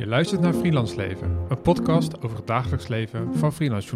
[0.00, 3.88] Je luistert naar Freelance Leven, een podcast over het dagelijks leven van freelance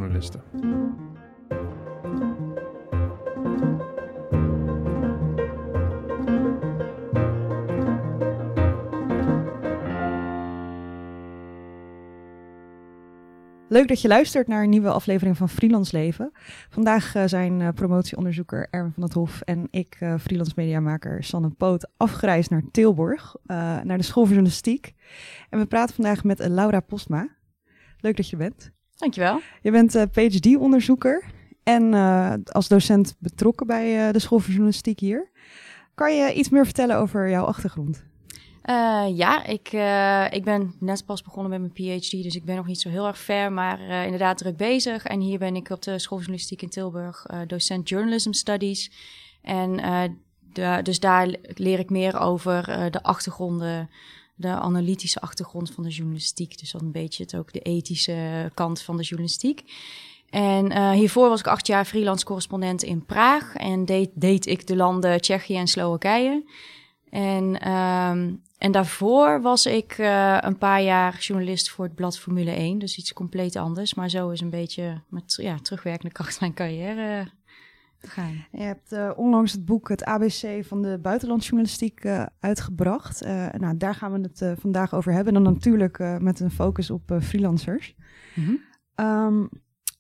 [13.75, 16.33] Leuk dat je luistert naar een nieuwe aflevering van Freelance Leven.
[16.69, 21.51] Vandaag uh, zijn uh, promotieonderzoeker Erwin van het Hof en ik, uh, freelance mediamaker Sanne
[21.51, 24.95] Poot, afgereisd naar Tilburg, naar de school voor journalistiek.
[25.51, 27.29] En we praten vandaag met Laura Postma.
[28.01, 28.71] Leuk dat je bent.
[28.97, 29.41] Dankjewel.
[29.63, 31.25] Je bent PhD-onderzoeker
[31.63, 31.95] en
[32.45, 35.31] als docent betrokken bij de school voor journalistiek hier.
[35.95, 38.05] Kan je iets meer vertellen over jouw achtergrond?
[38.71, 42.57] Uh, ja, ik, uh, ik ben net pas begonnen met mijn PhD, dus ik ben
[42.57, 45.05] nog niet zo heel erg ver, maar uh, inderdaad druk bezig.
[45.05, 48.91] En hier ben ik op de school journalistiek in Tilburg, docent Journalism Studies.
[49.43, 49.77] En
[50.53, 53.91] de, dus daar leer ik meer over de achtergronden,
[54.35, 56.59] de analytische achtergrond van de journalistiek.
[56.59, 59.63] Dus dan een beetje het, ook de ethische kant van de journalistiek.
[60.31, 64.77] En hiervoor was ik acht jaar freelance correspondent in Praag en deed, deed ik de
[64.77, 66.45] landen Tsjechië en Slowakije.
[67.15, 72.51] En, um, en daarvoor was ik uh, een paar jaar journalist voor het blad Formule
[72.51, 72.79] 1.
[72.79, 73.95] Dus iets compleet anders.
[73.95, 77.27] Maar zo is een beetje met ja, terugwerkende kracht mijn carrière
[77.99, 78.47] gegaan.
[78.53, 83.21] Je hebt uh, onlangs het boek Het ABC van de buitenlandjournalistiek uh, uitgebracht.
[83.59, 85.37] nou, daar gaan we het vandaag over hebben.
[85.37, 87.95] En dan natuurlijk met een focus op freelancers.
[88.35, 89.07] Mm -hmm.
[89.07, 89.49] um,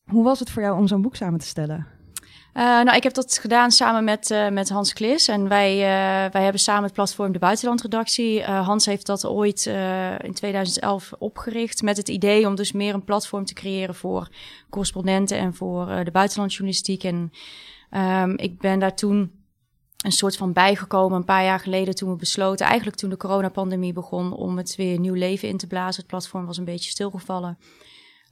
[0.04, 1.86] hoe was het voor jou om zo'n boek samen te stellen?
[2.54, 5.28] Uh, nou, ik heb dat gedaan samen met, uh, met Hans Klis.
[5.28, 8.44] En wij, uh, wij hebben samen het platform De Buitenlandredactie.
[8.44, 9.66] Hans heeft dat ooit
[10.18, 14.28] in 2011 opgericht met het idee om dus meer een platform te creëren voor
[14.70, 17.04] correspondenten en voor de buitenlandjournalistiek.
[17.04, 17.32] En
[17.90, 19.44] um, ik ben daar toen
[20.04, 23.92] een soort van bijgekomen een paar jaar geleden toen we besloten, eigenlijk toen de coronapandemie
[23.92, 25.96] begon, om het weer nieuw leven in te blazen.
[25.96, 27.58] Het platform was een beetje stilgevallen.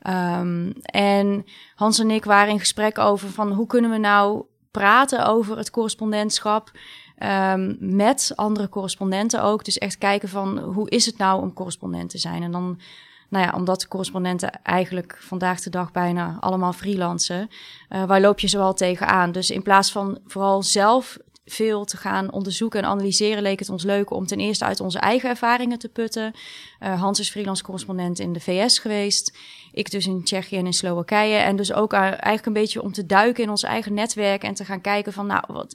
[0.09, 5.27] Um, en Hans en ik waren in gesprek over van hoe kunnen we nou praten
[5.27, 6.71] over het correspondentschap
[7.19, 9.65] um, met andere correspondenten ook.
[9.65, 12.43] Dus echt kijken van hoe is het nou om correspondent te zijn.
[12.43, 12.81] En dan,
[13.29, 17.49] nou ja, omdat de correspondenten eigenlijk vandaag de dag bijna allemaal freelancen,
[17.91, 19.33] uh, waar loop je zoal tegenaan?
[19.33, 23.85] Dus in plaats van vooral zelf veel te gaan onderzoeken en analyseren, leek het ons
[23.85, 26.33] leuk om ten eerste uit onze eigen ervaringen te putten.
[26.81, 29.39] Uh, Hans is freelance correspondent in de VS geweest.
[29.73, 31.37] Ik dus in Tsjechië en in Slowakije.
[31.37, 34.65] En dus ook eigenlijk een beetje om te duiken in ons eigen netwerk en te
[34.65, 35.75] gaan kijken van, nou, wat,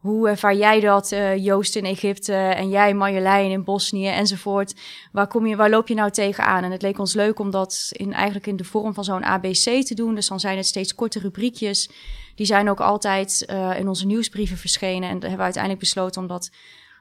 [0.00, 4.74] hoe ervaar jij dat, uh, Joost in Egypte en jij Marjolein in Bosnië enzovoort?
[5.12, 6.64] Waar, kom je, waar loop je nou tegenaan?
[6.64, 9.84] En het leek ons leuk om dat in, eigenlijk in de vorm van zo'n ABC
[9.84, 10.14] te doen.
[10.14, 11.90] Dus dan zijn het steeds korte rubriekjes.
[12.36, 15.08] Die zijn ook altijd uh, in onze nieuwsbrieven verschenen.
[15.08, 16.50] En hebben we uiteindelijk besloten om dat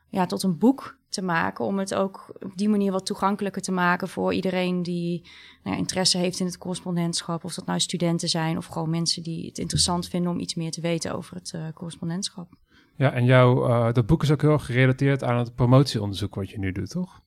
[0.09, 1.65] ja, tot een boek te maken.
[1.65, 5.21] Om het ook op die manier wat toegankelijker te maken voor iedereen die
[5.63, 7.43] nou ja, interesse heeft in het correspondentschap.
[7.43, 10.71] Of dat nou studenten zijn of gewoon mensen die het interessant vinden om iets meer
[10.71, 12.47] te weten over het uh, correspondentschap.
[12.97, 16.59] Ja, en jouw, uh, dat boek is ook heel gerelateerd aan het promotieonderzoek wat je
[16.59, 17.21] nu doet, toch?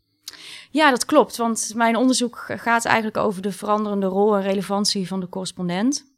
[0.71, 1.37] Ja, dat klopt.
[1.37, 6.17] Want mijn onderzoek gaat eigenlijk over de veranderende rol en relevantie van de correspondent.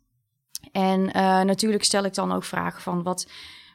[0.73, 3.27] En uh, natuurlijk stel ik dan ook vragen van wat,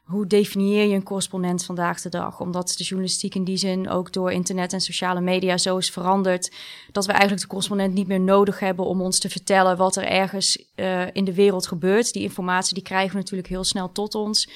[0.06, 2.40] hoe definieer je een correspondent vandaag de dag?
[2.40, 6.52] Omdat de journalistiek in die zin ook door internet en sociale media zo is veranderd,
[6.92, 10.06] dat we eigenlijk de correspondent niet meer nodig hebben om ons te vertellen wat er
[10.06, 12.14] ergens uh, in de wereld gebeurt.
[12.14, 14.50] Die informatie die krijgen we natuurlijk heel snel tot ons.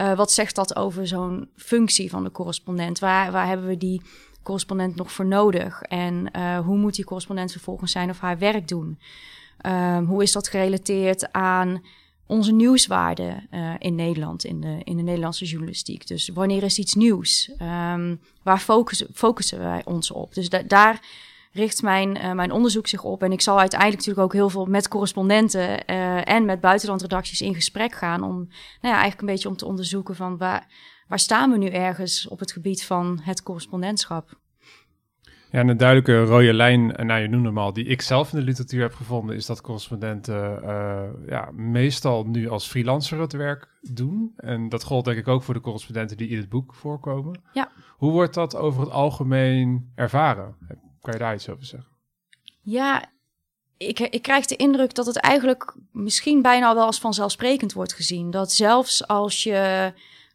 [0.00, 2.98] Uh, wat zegt dat over zo'n functie van de correspondent?
[2.98, 4.02] Waar, waar hebben we die
[4.42, 5.82] correspondent nog voor nodig?
[5.82, 8.98] En hoe moet die correspondent vervolgens zijn of haar werk doen?
[9.66, 11.82] Um, hoe is dat gerelateerd aan
[12.26, 16.06] onze nieuwswaarde uh, in Nederland, in de, in de Nederlandse journalistiek?
[16.06, 17.50] Dus wanneer is iets nieuws?
[17.62, 18.58] Um, waar
[19.12, 20.34] focussen, wij ons op?
[20.34, 21.00] Dus da daar
[21.52, 23.22] richt mijn, uh, mijn onderzoek zich op.
[23.22, 27.54] En ik zal uiteindelijk natuurlijk ook heel veel met correspondenten uh, en met buitenlandredacties in
[27.54, 28.22] gesprek gaan.
[28.22, 28.48] Om nou
[28.80, 30.66] ja, eigenlijk een beetje om te onderzoeken van waar,
[31.08, 34.40] waar staan we nu ergens op het gebied van het correspondentschap.
[35.52, 38.38] Ja, en een duidelijke rode lijn, nou je noemde hem al, die ik zelf in
[38.38, 43.68] de literatuur heb gevonden, is dat correspondenten uh, ja, meestal nu als freelancer het werk
[43.80, 44.32] doen.
[44.36, 47.42] En dat gold denk ik ook voor de correspondenten die in het boek voorkomen.
[47.52, 47.70] Ja.
[47.96, 50.56] Hoe wordt dat over het algemeen ervaren?
[51.00, 51.90] Kan je daar iets over zeggen?
[52.60, 53.04] Ja,
[53.76, 58.30] ik, ik krijg de indruk dat het eigenlijk misschien bijna wel als vanzelfsprekend wordt gezien.
[58.30, 59.92] Dat zelfs als je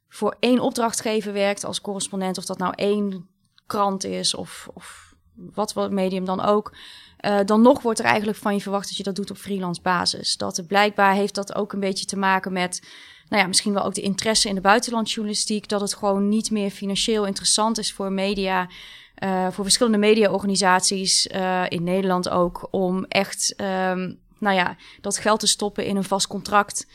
[0.10, 3.28] voor één opdrachtgever werkt als correspondent, of dat nou één
[3.66, 5.07] krant is of, of
[5.54, 6.76] wat voor medium dan ook.
[7.22, 9.82] Uh, dan nog wordt er eigenlijk van je verwacht dat je dat doet op freelance
[9.82, 10.38] basis.
[10.38, 12.82] Dat blijkbaar heeft dat ook een beetje te maken met,
[13.30, 15.68] nou ja, misschien wel ook de interesse in de buitenlandjournalistiek.
[15.68, 18.68] Dat het gewoon niet meer financieel interessant is voor media
[19.24, 25.40] uh, voor verschillende mediaorganisaties uh, in Nederland ook, om echt, um, nou ja, dat geld
[25.40, 26.88] te stoppen in een vast contract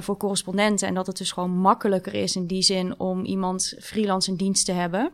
[0.00, 0.88] voor correspondenten.
[0.88, 4.64] En dat het dus gewoon makkelijker is in die zin om iemand freelance in dienst
[4.64, 5.12] te hebben.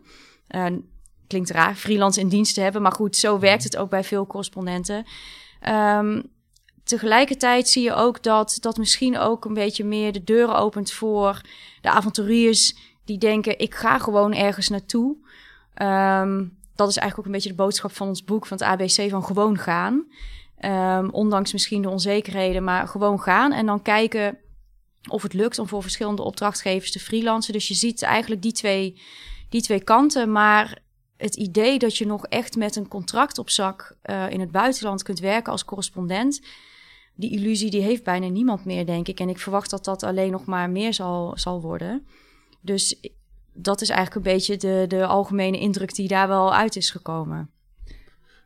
[1.31, 4.27] Klinkt raar, freelance in dienst te hebben, maar goed, zo werkt het ook bij veel
[4.27, 5.05] correspondenten.
[5.69, 6.23] Um,
[6.83, 11.41] tegelijkertijd zie je ook dat dat misschien ook een beetje meer de deuren opent voor
[11.81, 12.75] de avonturiers
[13.05, 15.15] die denken: ik ga gewoon ergens naartoe.
[15.81, 19.09] Um, dat is eigenlijk ook een beetje de boodschap van ons boek, van het ABC,
[19.09, 20.05] van gewoon gaan.
[20.65, 24.37] Um, ondanks misschien de onzekerheden, maar gewoon gaan en dan kijken
[25.09, 27.53] of het lukt om voor verschillende opdrachtgevers te freelancen.
[27.53, 29.01] Dus je ziet eigenlijk die twee,
[29.49, 30.81] die twee kanten, maar
[31.21, 35.03] het idee dat je nog echt met een contract op zak uh, in het buitenland
[35.03, 36.41] kunt werken als correspondent,
[37.15, 39.19] die illusie die heeft bijna niemand meer, denk ik.
[39.19, 42.05] En ik verwacht dat dat alleen nog maar meer zal, zal worden.
[42.61, 42.99] Dus
[43.53, 47.49] dat is eigenlijk een beetje de, de algemene indruk die daar wel uit is gekomen.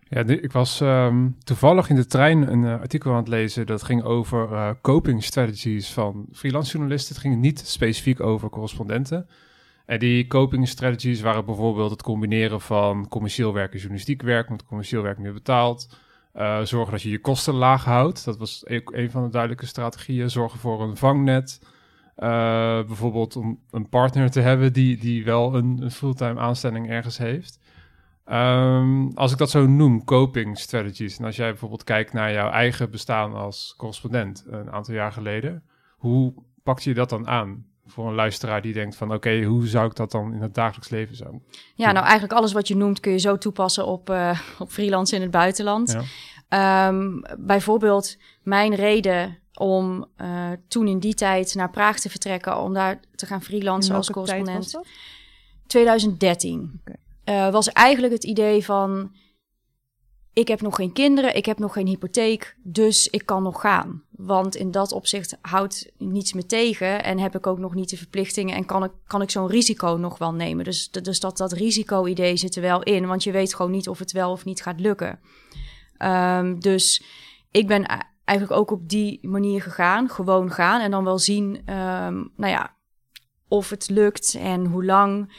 [0.10, 3.83] Ja, ik was um, toevallig in de trein een uh, artikel aan het lezen dat
[3.83, 7.13] ging over uh, coping strategies van freelance journalisten.
[7.16, 9.28] Het ging niet specifiek over correspondenten.
[9.86, 14.66] En die coping strategies waren bijvoorbeeld het combineren van commercieel werk en journalistiek werk, met
[14.66, 15.98] commercieel werk meer betaald.
[16.36, 18.26] Uh, zorgen dat je je kosten laag houdt.
[18.26, 20.30] Dat was een, een van de duidelijke strategieën.
[20.30, 21.60] Zorgen voor een vangnet.
[22.18, 22.28] Uh,
[22.86, 27.60] bijvoorbeeld om een partner te hebben die, die wel een, een fulltime aanstelling ergens heeft.
[28.31, 31.18] Um, als ik dat zo noem, coping strategies.
[31.18, 35.64] En als jij bijvoorbeeld kijkt naar jouw eigen bestaan als correspondent een aantal jaar geleden.
[35.98, 36.34] Hoe
[36.64, 37.66] pak je dat dan aan?
[37.88, 40.90] Voor een luisteraar die denkt van oké, hoe zou ik dat dan in het dagelijks
[40.90, 41.42] leven zo?
[41.76, 45.16] Ja, nou eigenlijk alles wat je noemt kun je zo toepassen op, uh, op freelance
[45.16, 45.98] in het buitenland.
[46.50, 46.88] Ja.
[46.88, 52.74] Um, bijvoorbeeld mijn reden om uh, toen in die tijd naar Praag te vertrekken, om
[52.74, 54.72] daar te gaan freelancen als correspondent.
[54.72, 54.88] Was
[55.68, 56.81] 2013.
[56.81, 57.46] Okay.
[57.48, 59.12] Uh, was eigenlijk het idee van:
[60.36, 64.04] ik heb nog geen kinderen, ik heb nog geen hypotheek, dus ik kan nog gaan.
[64.10, 67.98] Want in dat opzicht houdt niets me tegen en heb ik ook nog niet de
[67.98, 70.66] verplichtingen en kan ik, kan ik zo'n risico nog wel nemen.
[70.66, 74.00] Dus, dus dat, dat risico-idee zit er wel in, want je weet gewoon niet of
[74.00, 75.20] het wel of niet gaat lukken.
[75.98, 77.04] Um, dus
[77.52, 77.86] ik ben
[78.26, 80.10] eigenlijk ook op die manier gegaan.
[80.10, 82.76] Gewoon gaan en dan wel zien, um, nou ja,
[83.48, 85.34] of het lukt en hoe lang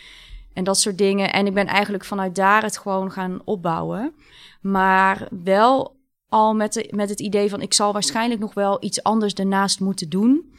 [0.56, 1.32] en dat soort dingen.
[1.32, 4.14] En ik ben eigenlijk vanuit daar het gewoon gaan opbouwen.
[4.60, 5.96] Maar wel
[6.28, 9.80] al met, de, met het idee van ik zal waarschijnlijk nog wel iets anders daarnaast
[9.80, 10.54] moeten doen.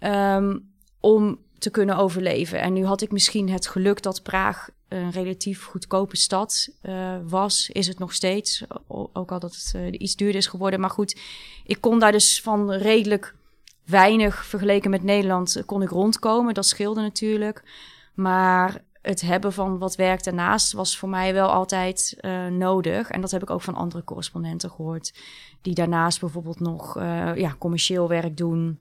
[0.00, 0.70] Um,
[1.00, 2.60] om te kunnen overleven.
[2.60, 7.70] En nu had ik misschien het geluk dat Praag een relatief goedkope stad uh, was,
[7.72, 8.64] is het nog steeds.
[9.12, 10.80] Ook al dat het uh, iets duurder is geworden.
[10.80, 11.20] Maar goed,
[11.64, 13.34] ik kon daar dus van redelijk
[13.84, 16.54] weinig vergeleken met Nederland eh, kon ik rondkomen.
[16.54, 17.62] Dat scheelde natuurlijk.
[18.14, 23.10] Maar het hebben van wat werk daarnaast was voor mij wel altijd uh, nodig.
[23.10, 25.14] En dat heb ik ook van andere correspondenten gehoord.
[25.62, 28.80] Die daarnaast bijvoorbeeld nog uh, ja, commercieel werk doen.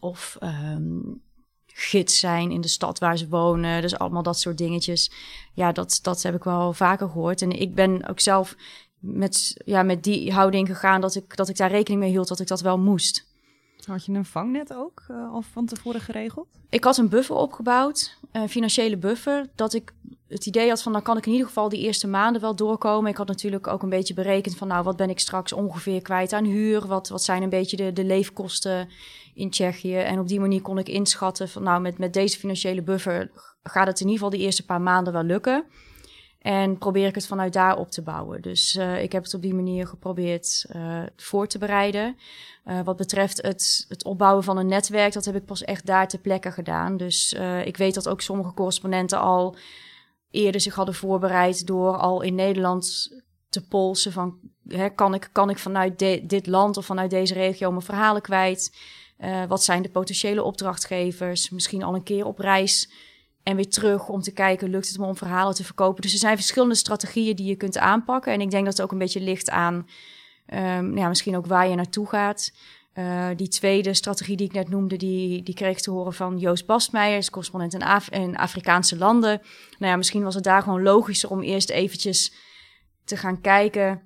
[0.00, 1.22] Of um,
[1.66, 3.82] gids zijn in de stad waar ze wonen.
[3.82, 5.10] Dus allemaal dat soort dingetjes.
[5.52, 7.42] Ja, dat, dat heb ik wel vaker gehoord.
[7.42, 8.56] En ik ben ook zelf
[8.98, 12.40] met, ja, met die houding gegaan dat ik, dat ik daar rekening mee hield dat
[12.40, 13.26] ik dat wel moest.
[13.86, 16.46] Had je een vangnet ook uh, al van tevoren geregeld?
[16.68, 19.94] Ik had een buffer opgebouwd, een financiële buffer, dat ik
[20.28, 23.10] het idee had van dan kan ik in ieder geval die eerste maanden wel doorkomen.
[23.10, 26.32] Ik had natuurlijk ook een beetje berekend van nou wat ben ik straks ongeveer kwijt
[26.32, 28.88] aan huur, wat, wat zijn een beetje de, de leefkosten
[29.34, 29.96] in Tsjechië.
[29.96, 33.30] En op die manier kon ik inschatten van nou met, met deze financiële buffer
[33.62, 35.64] gaat het in ieder geval die eerste paar maanden wel lukken.
[36.46, 38.42] En probeer ik het vanuit daar op te bouwen.
[38.42, 42.16] Dus uh, ik heb het op die manier geprobeerd uh, voor te bereiden.
[42.66, 46.08] Uh, wat betreft het, het opbouwen van een netwerk, dat heb ik pas echt daar
[46.08, 46.96] ter plekke gedaan.
[46.96, 49.56] Dus ik weet dat ook sommige correspondenten al
[50.30, 53.12] eerder zich hadden voorbereid door al in Nederland
[53.48, 54.38] te polsen van
[54.68, 55.98] hè, kan, ik, kan ik vanuit
[56.28, 58.76] dit land of vanuit deze regio mijn verhalen kwijt?
[59.48, 61.50] wat zijn de potentiële opdrachtgevers?
[61.50, 62.90] Misschien al een keer op reis
[63.46, 66.02] en weer terug om te kijken, lukt het me om verhalen te verkopen.
[66.02, 68.32] Dus er zijn verschillende strategieën die je kunt aanpakken.
[68.32, 69.74] En ik denk dat het ook een beetje ligt aan
[70.54, 72.52] um, ja, misschien ook waar je naartoe gaat.
[72.94, 76.38] Uh, die tweede strategie die ik net noemde, die, die kreeg ik te horen van
[76.38, 77.74] Joost Bastmeijer, is correspondent
[78.10, 79.40] in Afrikaanse landen.
[79.78, 82.32] Nou ja, misschien was het daar gewoon logischer om eerst eventjes
[83.04, 84.02] te gaan kijken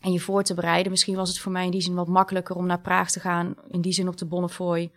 [0.00, 0.90] en je voor te bereiden.
[0.90, 3.54] Misschien was het voor mij in die zin wat makkelijker om naar Praag te gaan,
[3.68, 4.92] in die zin op de Bonnefoy,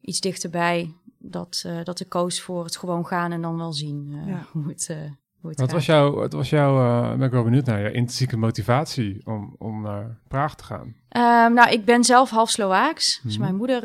[0.00, 4.06] iets dichterbij dat, uh, dat ik koos voor het gewoon gaan en dan wel zien
[4.08, 4.46] uh, ja.
[4.52, 4.96] hoe het, uh,
[5.40, 8.36] hoe het wat Was jouw, wat was jouw, ben ik wel benieuwd naar, je intrinsieke
[8.36, 10.86] motivatie om, om naar Praag te gaan?
[10.86, 13.16] Um, nou, ik ben zelf half Slovaaks.
[13.16, 13.28] Mm.
[13.28, 13.42] Dus mhm.
[13.42, 13.80] mijn moeder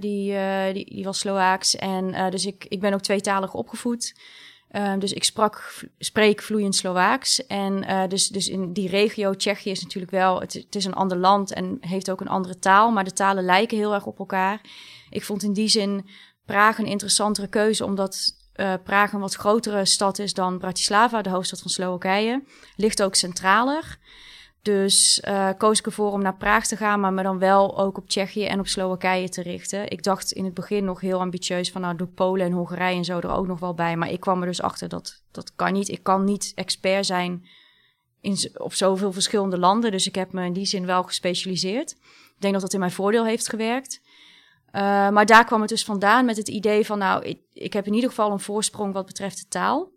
[0.00, 0.34] die,
[0.72, 1.76] die, die, was Slovaaks.
[1.76, 4.14] En dus ik, ik ben ook tweetalig opgevoed.
[4.70, 7.46] Ehm, dus ik sprak, spreek vloeiend Slovaaks.
[7.46, 10.94] En uh, dus, dus in die regio, Tsjechië is natuurlijk wel, het, het, is een
[10.94, 14.18] ander land en heeft ook een andere taal, maar de talen lijken heel erg op
[14.18, 14.60] elkaar.
[15.10, 16.06] Ik vond in die zin
[16.50, 21.30] Praag een interessantere keuze, omdat uh, Praag een wat grotere stad is dan Bratislava, de
[21.30, 22.42] hoofdstad van Slowakije.
[22.76, 23.98] Ligt ook centraler.
[24.62, 27.98] Dus uh, koos ik ervoor om naar Praag te gaan, maar me dan wel ook
[27.98, 29.90] op Tsjechië en op Slowakije te richten.
[29.90, 33.04] Ik dacht in het begin nog heel ambitieus van nou doe Polen en Hongarije en
[33.04, 33.96] zo er ook nog wel bij.
[33.96, 35.88] Maar ik kwam er dus achter dat dat kan niet.
[35.88, 37.46] Ik kan niet expert zijn
[38.20, 39.90] in, op zoveel verschillende landen.
[39.90, 41.90] Dus ik heb me in die zin wel gespecialiseerd.
[41.90, 44.00] Ik denk dat dat in mijn voordeel heeft gewerkt.
[44.72, 47.86] Uh, maar daar kwam het dus vandaan met het idee van nou, ik, ik heb
[47.86, 49.90] in ieder geval een voorsprong wat betreft de taal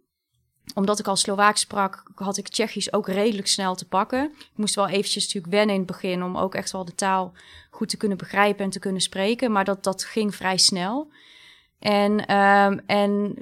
[0.73, 4.31] omdat ik al Slovaaks sprak, had ik Tsjechisch ook redelijk snel te pakken.
[4.37, 7.33] Ik moest wel eventjes natuurlijk wennen in het begin om ook echt wel de taal
[7.69, 9.51] goed te kunnen begrijpen en te kunnen spreken.
[9.51, 11.11] Maar dat, dat ging vrij snel.
[11.79, 13.35] En, um, en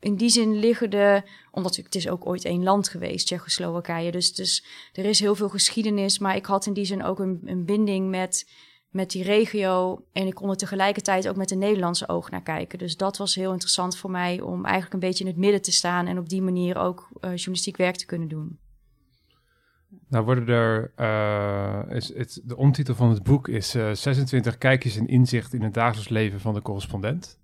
[0.00, 4.10] in die zin liggen de, omdat het is ook ooit één land geweest, Tsjechoslowakije.
[4.10, 7.40] Dus, dus er is heel veel geschiedenis, maar ik had in die zin ook een,
[7.44, 8.50] een binding met
[8.96, 10.04] met die regio.
[10.12, 12.78] En ik kon er tegelijkertijd ook met een Nederlandse oog naar kijken.
[12.78, 15.72] Dus dat was heel interessant voor mij om eigenlijk een beetje in het midden te
[15.72, 18.58] staan en op die manier ook uh, journalistiek werk te kunnen doen.
[20.08, 24.58] Nou worden er, uh, is het, de omtitel van het boek is uh, eh, 26
[24.58, 27.38] kijkjes en inzicht in het dagelijks leven van de correspondent.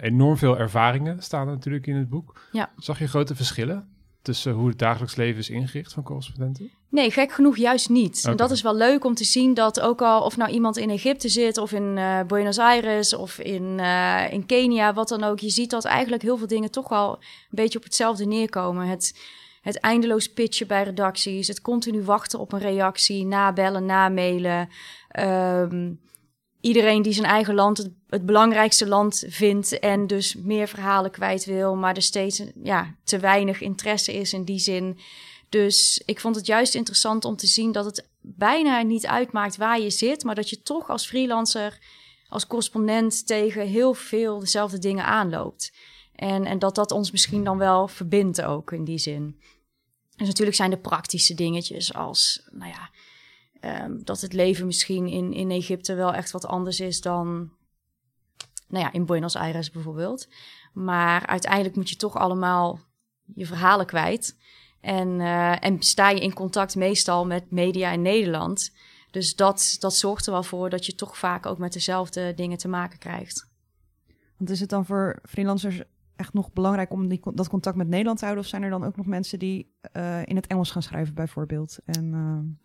[0.00, 2.40] enorm veel ervaringen staan natuurlijk in het boek.
[2.52, 2.70] Ja.
[2.76, 3.97] Zag je grote verschillen?
[4.28, 6.70] Tussen hoe het dagelijks leven is ingericht van correspondenten?
[6.90, 8.24] Nee, gek genoeg juist niet.
[8.24, 10.90] En dat is wel leuk om te zien dat ook al of nou iemand in
[10.90, 15.38] Egypte zit of in uh, Buenos Aires of in, uh, in Kenia, wat dan ook.
[15.38, 17.20] Je ziet dat eigenlijk heel veel dingen toch wel een
[17.50, 18.86] beetje op hetzelfde neerkomen.
[18.86, 19.18] Het,
[19.60, 24.68] het eindeloos pitchen bij redacties, het continu wachten op een reactie, nabellen, namailen.
[25.20, 26.00] Um,
[26.60, 31.44] iedereen die zijn eigen land het, het, belangrijkste land vindt en dus meer verhalen kwijt
[31.44, 34.98] wil, maar er steeds ja, te weinig interesse is in die zin.
[35.48, 39.80] Dus ik vond het juist interessant om te zien dat het bijna niet uitmaakt waar
[39.80, 41.78] je zit, maar dat je toch als freelancer,
[42.28, 45.72] als correspondent tegen heel veel dezelfde dingen aanloopt.
[46.14, 49.40] En, en dat dat ons misschien dan wel verbindt ook in die zin.
[50.16, 52.90] Dus natuurlijk zijn er praktische dingetjes als, nou ja,
[53.60, 57.50] Um, dat het leven misschien in, in Egypte wel echt wat anders is dan
[58.68, 60.28] nou ja, in Buenos Aires bijvoorbeeld.
[60.72, 62.80] Maar uiteindelijk moet je toch allemaal
[63.34, 64.36] je verhalen kwijt.
[64.80, 68.72] En, uh, en sta je in contact meestal met media in Nederland.
[69.10, 72.58] Dus dat, dat zorgt er wel voor dat je toch vaak ook met dezelfde dingen
[72.58, 73.48] te maken krijgt.
[74.36, 75.82] Want is het dan voor freelancers
[76.18, 78.44] echt nog belangrijk om die, dat contact met Nederland te houden?
[78.44, 81.78] Of zijn er dan ook nog mensen die uh, in het Engels gaan schrijven, bijvoorbeeld?
[81.84, 82.12] En,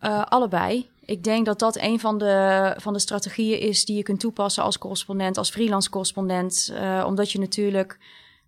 [0.00, 0.10] uh...
[0.10, 0.88] Uh, allebei.
[1.04, 4.62] Ik denk dat dat een van de, van de strategieën is die je kunt toepassen
[4.62, 6.74] als correspondent, als freelance correspondent.
[7.06, 7.98] omdat je natuurlijk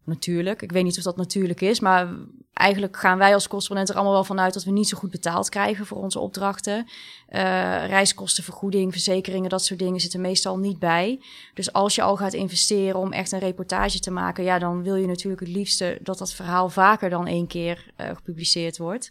[0.06, 0.62] natuurlijk.
[0.62, 2.08] Ik weet niet of dat natuurlijk is, maar
[2.52, 5.48] eigenlijk gaan wij als correspondent er allemaal wel vanuit dat we niet zo goed betaald
[5.48, 6.84] krijgen voor onze opdrachten.
[6.84, 11.20] Uh, reiskostenvergoeding, verzekeringen, dat soort dingen zitten meestal niet bij.
[11.54, 14.94] Dus als je al gaat investeren om echt een reportage te maken, ja, dan wil
[14.94, 19.10] je natuurlijk het liefste dat dat verhaal vaker dan één keer uh, gepubliceerd wordt.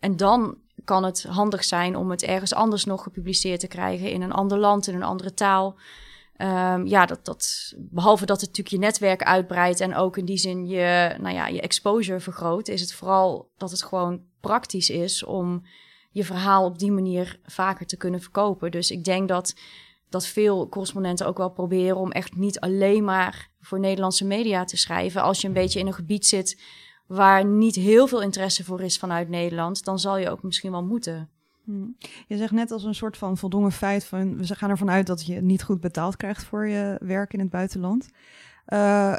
[0.00, 4.22] En dan kan het handig zijn om het ergens anders nog gepubliceerd te krijgen in
[4.22, 5.76] een ander land, in een andere taal.
[6.42, 10.36] Um, ja, dat, dat, behalve dat het natuurlijk je netwerk uitbreidt en ook in die
[10.36, 15.24] zin je, nou ja, je exposure vergroot, is het vooral dat het gewoon praktisch is
[15.24, 15.62] om
[16.10, 18.70] je verhaal op die manier vaker te kunnen verkopen.
[18.70, 19.54] Dus ik denk dat,
[20.08, 24.76] dat veel correspondenten ook wel proberen om echt niet alleen maar voor Nederlandse media te
[24.76, 25.22] schrijven.
[25.22, 26.62] Als je een beetje in een gebied zit
[27.06, 30.84] waar niet heel veel interesse voor is vanuit Nederland, dan zal je ook misschien wel
[30.84, 31.30] moeten.
[31.70, 32.06] Hm.
[32.26, 35.26] Je zegt net als een soort van voldongen feit van we gaan ervan uit dat
[35.26, 38.08] je niet goed betaald krijgt voor je werk in het buitenland.
[38.68, 39.16] Uh,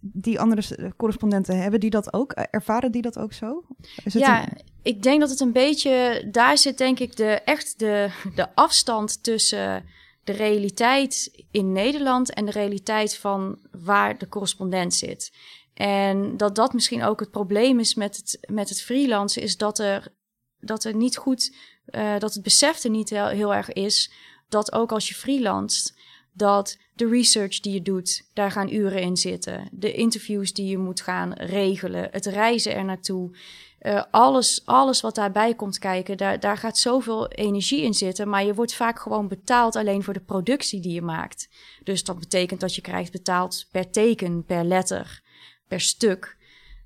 [0.00, 2.32] die andere correspondenten hebben die dat ook?
[2.32, 3.64] Ervaren die dat ook zo?
[4.04, 4.48] Is het ja,
[4.82, 9.22] ik denk dat het een beetje daar zit, denk ik, de echt de, de afstand
[9.22, 9.84] tussen
[10.24, 15.32] de realiteit in Nederland en de realiteit van waar de correspondent zit.
[15.74, 19.78] En dat dat misschien ook het probleem is met het, met het freelancen, is dat
[19.78, 20.14] er,
[20.60, 21.52] dat er niet goed
[21.86, 24.12] uh, dat het besef er niet heel, erg is
[24.48, 25.94] dat ook als je freelanced,
[26.32, 29.68] dat de research die je doet, daar gaan uren in zitten.
[29.72, 33.36] De interviews die je moet gaan regelen, het reizen er naartoe.
[33.80, 38.28] Uh, alles, alles wat daarbij komt kijken, daar, daar gaat zoveel energie in zitten.
[38.28, 41.48] Maar je wordt vaak gewoon betaald alleen voor de productie die je maakt.
[41.84, 45.22] Dus dat betekent dat je krijgt betaald per teken, per letter,
[45.68, 46.36] per stuk.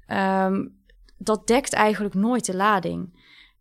[0.08, 0.78] Um,
[1.18, 3.19] dat dekt eigenlijk nooit de lading.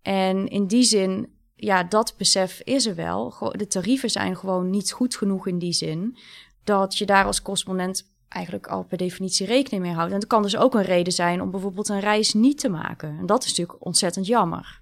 [0.10, 3.34] En in die zin, ja, dat besef is er wel.
[3.52, 6.18] De tarieven zijn gewoon niet goed genoeg in die zin.
[6.64, 10.12] Dat je daar als correspondent eigenlijk al per definitie rekening mee houdt.
[10.12, 13.18] En het kan dus ook een reden zijn om bijvoorbeeld een reis niet te maken.
[13.20, 14.82] En dat is natuurlijk ontzettend jammer.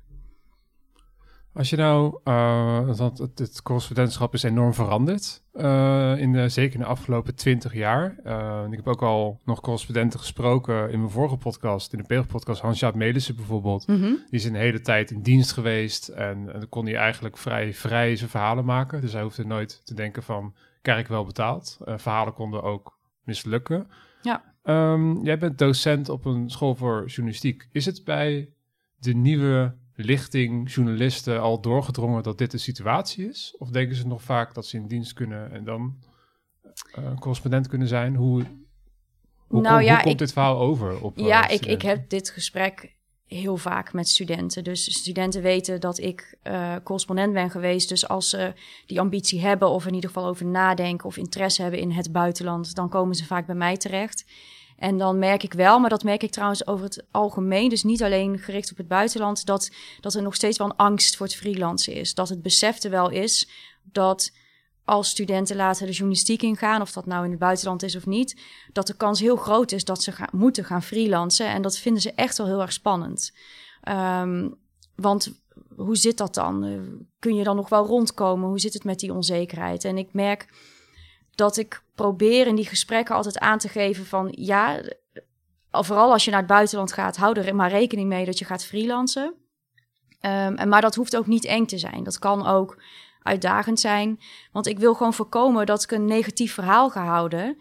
[1.53, 6.73] Als je nou, uh, want het, het correspondentschap is enorm veranderd, uh, in de, zeker
[6.73, 8.15] in de afgelopen twintig jaar.
[8.25, 12.61] Uh, ik heb ook al nog correspondenten gesproken in mijn vorige podcast, in de PEG-podcast,
[12.61, 13.87] Hans-Jaap Melissen bijvoorbeeld.
[13.87, 14.01] Mhm.
[14.01, 17.73] Die is een hele tijd in dienst geweest en, en dan kon hij eigenlijk vrij
[17.73, 19.01] vrij zijn verhalen maken.
[19.01, 21.77] Dus hij hoefde nooit te denken van, krijg ik wel betaald?
[21.83, 23.87] verhalen konden ook mislukken.
[24.21, 24.43] Ja.
[24.63, 27.67] Um, jij bent docent op een school voor journalistiek.
[27.71, 28.49] Is het bij
[28.99, 33.56] de nieuwe lichting journalisten al doorgedrongen dat dit de situatie is?
[33.58, 35.96] Of denken ze nog vaak dat ze in dienst kunnen en dan
[37.00, 38.16] uh, correspondent kunnen zijn?
[38.16, 38.44] Hoe,
[39.38, 41.01] hoe, nou, kom, ja, hoe komt ik, dit verhaal over?
[41.01, 42.96] Op, ja, uh, ik, ik heb dit gesprek
[43.27, 44.63] heel vaak met studenten.
[44.63, 47.89] Dus studenten weten dat ik uh, correspondent ben geweest.
[47.89, 48.54] Dus als ze
[48.86, 52.75] die ambitie hebben of in ieder geval over nadenken of interesse hebben in het buitenland,
[52.75, 54.25] dan komen ze vaak bij mij terecht.
[54.77, 58.03] En dan merk ik wel, maar dat merk ik trouwens over het algemeen, dus niet
[58.03, 61.36] alleen gericht op het buitenland, dat, dat er nog steeds wel een angst voor het
[61.36, 62.13] freelancen is.
[62.13, 63.50] Dat het besef er wel is
[63.84, 64.31] dat
[64.86, 68.41] als studenten later de journalistiek ingaan, of dat nou in het buitenland is of niet,
[68.74, 71.48] dat de kans heel groot is dat ze moeten gaan freelancen.
[71.48, 73.34] En dat vinden ze echt wel heel erg spannend.
[73.89, 74.55] Um,
[74.96, 75.31] want
[75.75, 76.86] hoe zit dat dan?
[77.19, 78.50] Kun je dan nog wel rondkomen?
[78.50, 79.84] Hoe zit het met die onzekerheid?
[79.84, 80.48] En ik merk
[81.38, 84.82] dat ik probeer in die gesprekken altijd aan te geven van ja,
[85.72, 88.65] vooral als je naar het buitenland gaat, hou er maar rekening mee dat je gaat
[88.65, 89.34] freelancen.
[90.22, 92.03] Um, en, maar dat hoeft ook niet eng te zijn.
[92.03, 92.82] Dat kan ook
[93.22, 94.20] uitdagend zijn.
[94.51, 97.58] Want ik wil gewoon voorkomen dat ik een negatief verhaal ga houden.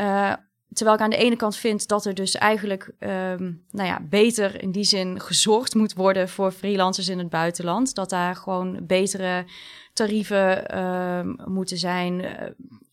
[0.00, 0.32] Uh,
[0.72, 4.62] terwijl ik aan de ene kant vind dat er dus eigenlijk um, nou ja, beter
[4.62, 7.94] in die zin gezorgd moet worden voor freelancers in het buitenland.
[7.94, 9.44] Dat daar gewoon betere
[9.92, 12.24] tarieven um, moeten zijn.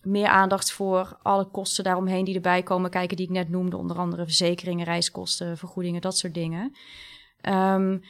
[0.01, 3.77] Meer aandacht voor alle kosten daaromheen die erbij komen kijken, die ik net noemde.
[3.77, 6.75] Onder andere verzekeringen, reiskosten, vergoedingen, dat soort dingen.
[7.49, 8.01] Um,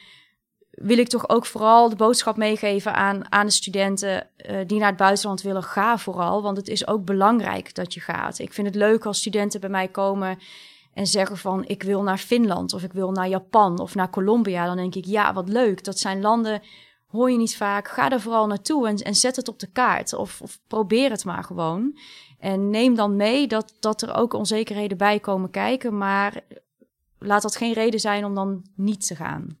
[0.72, 4.88] wil ik toch ook vooral de boodschap meegeven aan, aan de studenten uh, die naar
[4.88, 5.62] het buitenland willen.
[5.62, 8.38] Ga vooral, want het is ook belangrijk dat je gaat.
[8.38, 10.38] Ik vind het leuk als studenten bij mij komen
[10.94, 14.66] en zeggen van ik wil naar Finland of ik wil naar Japan of naar Colombia.
[14.66, 15.84] Dan denk ik ja, wat leuk.
[15.84, 16.62] Dat zijn landen,
[17.12, 17.88] hoor je niet vaak.
[17.88, 21.44] Ga er vooral naartoe en, zet het op de kaart of, of probeer het maar
[21.44, 21.98] gewoon.
[22.38, 26.40] En neem dan mee dat, dat er ook onzekerheden bij komen kijken, maar
[27.18, 29.58] laat dat geen reden zijn om dan niet te gaan.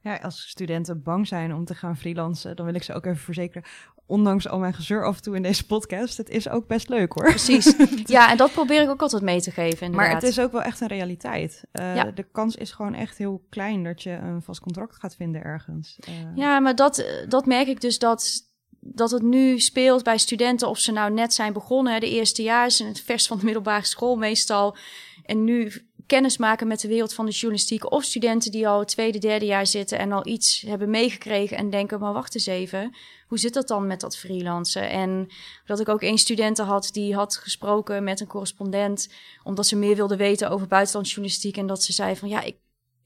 [0.00, 3.18] Ja, als studenten bang zijn om te gaan freelancen, dan wil ik ze ook even
[3.18, 3.68] verzekeren.
[4.08, 7.12] Ondanks al mijn gezeur af en toe in deze podcast, het is ook best leuk
[7.12, 7.24] hoor.
[7.24, 7.74] Precies.
[8.04, 9.86] Ja, en dat probeer ik ook altijd mee te geven.
[9.86, 10.12] Inderdaad.
[10.12, 11.64] Maar het is ook wel echt een realiteit.
[11.72, 12.04] Uh, ja.
[12.04, 15.98] De kans is gewoon echt heel klein dat je een vast contract gaat vinden ergens.
[16.08, 16.14] Uh...
[16.34, 18.48] Ja, maar dat, dat merk ik dus dat,
[18.80, 21.92] dat het nu speelt bij studenten of ze nou net zijn begonnen.
[21.92, 24.76] Hè, de eerste jaar is het vers van de middelbare school meestal.
[25.24, 25.72] En nu
[26.08, 27.90] kennis maken met de wereld van de journalistiek.
[27.90, 31.70] Of studenten die al het tweede, derde jaar zitten en al iets hebben meegekregen en
[31.70, 32.94] denken, maar wacht eens even,
[33.26, 34.90] hoe zit dat dan met dat freelancen?
[34.90, 35.28] En
[35.66, 39.08] dat ik ook één studenten had die had gesproken met een correspondent,
[39.42, 41.56] omdat ze meer wilde weten over buitenlandsjournalistiek.
[41.56, 42.56] En dat ze zei van ja, ik,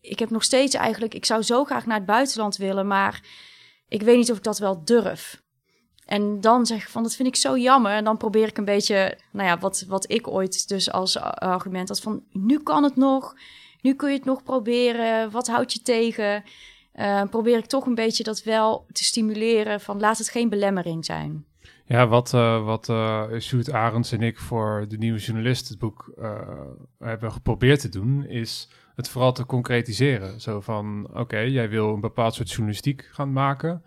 [0.01, 3.23] ik heb nog steeds eigenlijk, ik zou zo graag naar het buitenland willen, maar
[3.89, 5.42] ik weet niet of ik dat wel durf.
[6.07, 7.93] En dan zeg ik van, dat vind ik zo jammer.
[7.93, 11.89] En dan probeer ik een beetje, nou ja, wat, wat ik ooit dus als argument
[11.89, 13.37] had van, nu kan het nog,
[13.81, 16.45] nu kun je het nog proberen, wat houd je tegen?
[16.95, 21.05] Uh, probeer ik toch een beetje dat wel te stimuleren van, laat het geen belemmering
[21.05, 21.45] zijn.
[21.87, 26.13] Ja, wat, uh, wat uh, Sjoerd Arends en ik voor de Nieuwe Journalist het boek
[26.99, 30.41] hebben geprobeerd te doen, is het vooral te concretiseren.
[30.41, 33.83] Zo van, oké, jij wil een bepaald soort journalistiek gaan maken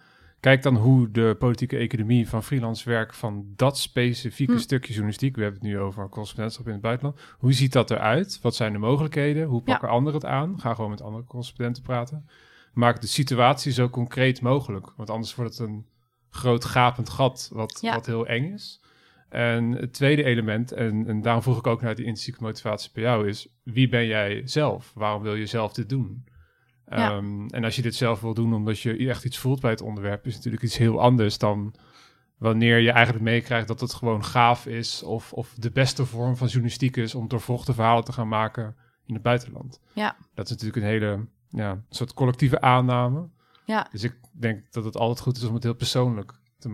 [0.46, 4.60] kijk dan hoe de politieke economie van freelance werk van dat specifieke hm.
[4.60, 8.40] stukje journalistiek, we hebben het nu over correspondentschap in het buitenland, hoe ziet dat eruit?
[8.42, 9.48] Wat zijn de mogelijkheden?
[9.48, 9.94] Hoe pakken ja.
[9.94, 10.60] anderen het aan?
[10.60, 12.26] Ga gewoon met andere correspondenten praten.
[12.74, 15.86] Maak de situatie zo concreet mogelijk, want anders wordt het een
[16.30, 17.94] groot gapend gat wat, ja.
[17.94, 18.82] wat heel eng is.
[19.30, 23.04] En het tweede element, en, en daarom vroeg ik ook naar die intrinsieke motivatie bij
[23.04, 24.92] jou, is wie ben jij zelf?
[24.96, 26.26] Waarom wil je zelf dit doen?
[26.90, 27.16] Ja.
[27.16, 29.82] Um, en als je dit zelf wil doen omdat je echt iets voelt bij het
[29.82, 31.74] onderwerp, is natuurlijk iets heel anders dan
[32.38, 36.48] wanneer je eigenlijk meekrijgt dat het gewoon gaaf is of, of de beste vorm van
[36.48, 39.80] journalistiek is om doorvochte verhalen te gaan maken in het buitenland.
[39.94, 40.16] Ja.
[40.34, 43.30] Dat is natuurlijk een hele ja, soort collectieve aanname.
[43.66, 43.88] Ja.
[43.92, 46.70] Dus ik denk dat het altijd goed is om het heel persoonlijk te.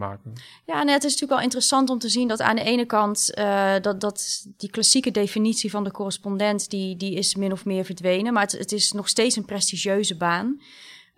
[0.65, 3.32] Ja, en het is natuurlijk wel interessant om te zien dat aan de ene kant
[3.38, 7.86] uh, dat, dat die klassieke definitie van de correspondent, die, die is min of meer
[7.86, 8.34] verdwenen.
[8.34, 10.62] Maar het, het is nog steeds een prestigieuze baan.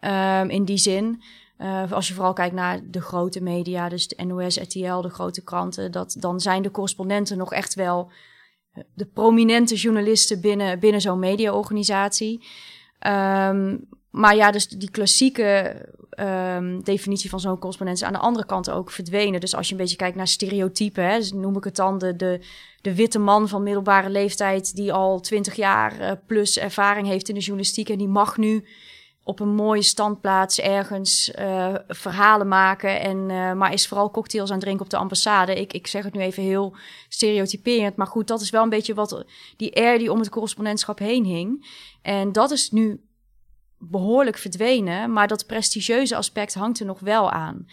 [0.02, 1.22] Um, in die zin.
[1.58, 5.44] Uh, als je vooral kijkt naar de grote media, dus de NOS, RTL, de grote
[5.44, 8.12] kranten, dat, dan zijn de correspondenten nog echt wel
[8.94, 12.46] de prominente journalisten binnen, binnen zo'n mediaorganisatie.
[13.08, 15.76] Um, maar ja, dus die klassieke
[16.20, 19.40] um, definitie van zo'n correspondent is aan de andere kant ook verdwenen.
[19.40, 22.40] Dus als je een beetje kijkt naar stereotypen, hè, dus noem ik het dan de,
[22.82, 27.36] de, witte man van middelbare leeftijd die al twintig jaar uh, plus ervaring heeft in
[27.36, 28.66] de journalistiek en die mag nu
[29.24, 33.00] op een mooie standplaats ergens uh, verhalen maken.
[33.00, 35.60] En, uh, maar is vooral cocktails aan het drinken op de ambassade.
[35.60, 36.76] Ik, ik zeg het nu even heel
[37.10, 37.96] stereotyperend.
[37.96, 39.26] Maar goed, dat is wel een beetje wat
[39.58, 41.66] die air die om het correspondentschap heen hing.
[42.02, 43.02] En dat is nu
[43.90, 45.14] behoorlijk verdwenen.
[45.14, 47.68] Maar dat prestigieuze aspect hangt er nog wel aan.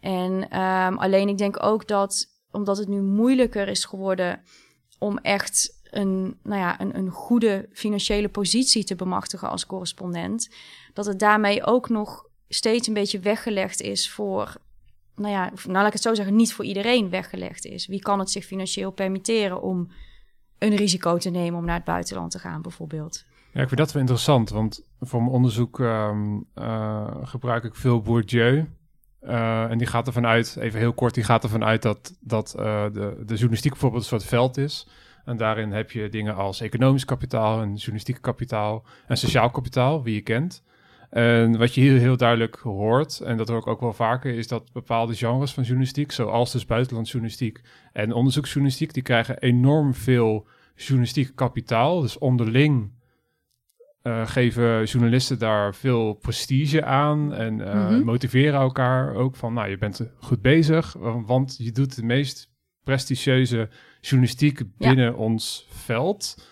[0.00, 4.42] En um, alleen ik denk ook dat, omdat het nu moeilijker is geworden
[4.98, 10.48] om echt een, nou ja, een, een goede financiële positie te bemachtigen als correspondent,
[10.92, 14.56] dat het daarmee ook nog steeds een beetje weggelegd is voor,
[15.14, 17.86] nou ja, nou laat ik het zo zeggen, niet voor iedereen weggelegd is.
[17.86, 19.90] Wie kan het zich financieel permitteren om
[20.58, 23.24] een risico te nemen om naar het buitenland te gaan, bijvoorbeeld?
[23.56, 28.00] Ja, ik vind dat wel interessant, want voor mijn onderzoek um, uh, gebruik ik veel
[28.00, 28.66] Bourdieu.
[29.22, 32.54] Uh, en die gaat ervan uit, even heel kort, die gaat ervan uit dat, dat
[32.58, 34.88] uh, de, de journalistiek bijvoorbeeld een soort veld is.
[35.24, 40.14] En daarin heb je dingen als economisch kapitaal en journalistiek kapitaal en sociaal kapitaal, wie
[40.14, 40.62] je kent.
[41.10, 44.48] En wat je hier heel duidelijk hoort, en dat hoor ik ook wel vaker, is
[44.48, 47.60] dat bepaalde genres van journalistiek, zoals dus buitenlandsjournalistiek
[47.92, 52.00] en onderzoeksjournalistiek, die krijgen enorm veel journalistiek kapitaal.
[52.00, 52.94] Dus onderling
[54.06, 58.04] uh, geven journalisten daar veel prestige aan en uh, mm -hmm.
[58.04, 63.68] motiveren elkaar ook van, nou, je bent goed bezig, want je doet de meest prestigieuze
[64.00, 65.12] journalistiek binnen ja.
[65.12, 66.48] ons veld.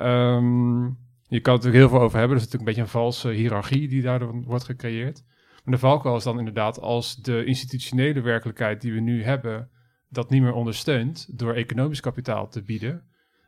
[0.00, 2.36] Um, je kan het er heel veel over hebben.
[2.36, 5.24] Er is natuurlijk een beetje een valse hiërarchie die daardoor wordt gecreëerd.
[5.64, 9.70] Maar de valkuil is dan inderdaad als de institutionele werkelijkheid die we nu hebben,
[10.08, 13.02] dat niet meer ondersteunt door economisch kapitaal te bieden,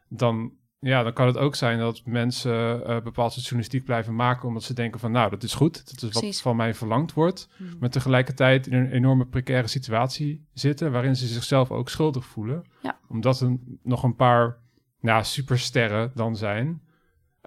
[0.08, 4.48] dan ja, dan kan het ook zijn dat mensen uh, bepaald soort journalistiek blijven maken
[4.48, 6.40] omdat ze denken van nou, dat is goed, dat is wat Precies.
[6.40, 7.76] van mij verlangd wordt, hmm.
[7.80, 12.98] maar tegelijkertijd in een enorme precaire situatie zitten waarin ze zichzelf ook schuldig voelen, ja.
[13.08, 14.58] omdat er nog een paar
[15.00, 16.84] nou, supersterren dan zijn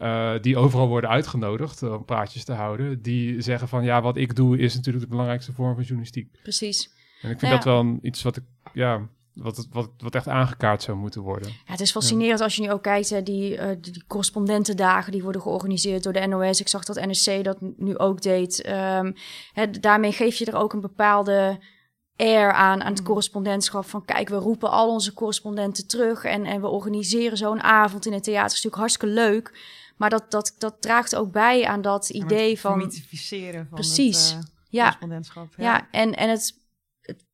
[0.02, 4.36] uh, die overal worden uitgenodigd om praatjes te houden, die zeggen van ja, wat ik
[4.36, 6.40] doe is natuurlijk de belangrijkste vorm van journalistiek.
[6.42, 6.94] Precies.
[7.22, 7.58] En ik vind ja.
[7.58, 9.10] dat wel een, iets wat ik ja
[9.42, 11.50] wat, wat, wat echt aangekaart zou moeten worden.
[11.50, 15.24] Ja, het is fascinerend als je nu ook kijkt, hè, die, uh, die correspondentendagen die
[15.24, 16.60] worden georganiseerd door de NOS.
[16.60, 18.68] Ik zag dat NSC dat nu ook deed.
[18.68, 19.14] Um,
[19.54, 21.60] hè, daarmee geef je er ook een bepaalde
[22.16, 23.06] air aan, aan het mm.
[23.06, 23.86] correspondentschap.
[23.86, 28.14] Van kijk, we roepen al onze correspondenten terug en, en we organiseren zo'n avond in
[28.14, 28.48] het theater.
[28.48, 29.78] Dat is natuurlijk hartstikke leuk.
[29.98, 32.78] Maar dat, dat, dat draagt ook bij aan dat idee van...
[32.78, 34.32] Mythificeren van Precies.
[34.32, 34.84] het uh, ja.
[34.84, 35.54] correspondentschap.
[35.58, 36.54] Ja, ja en, en het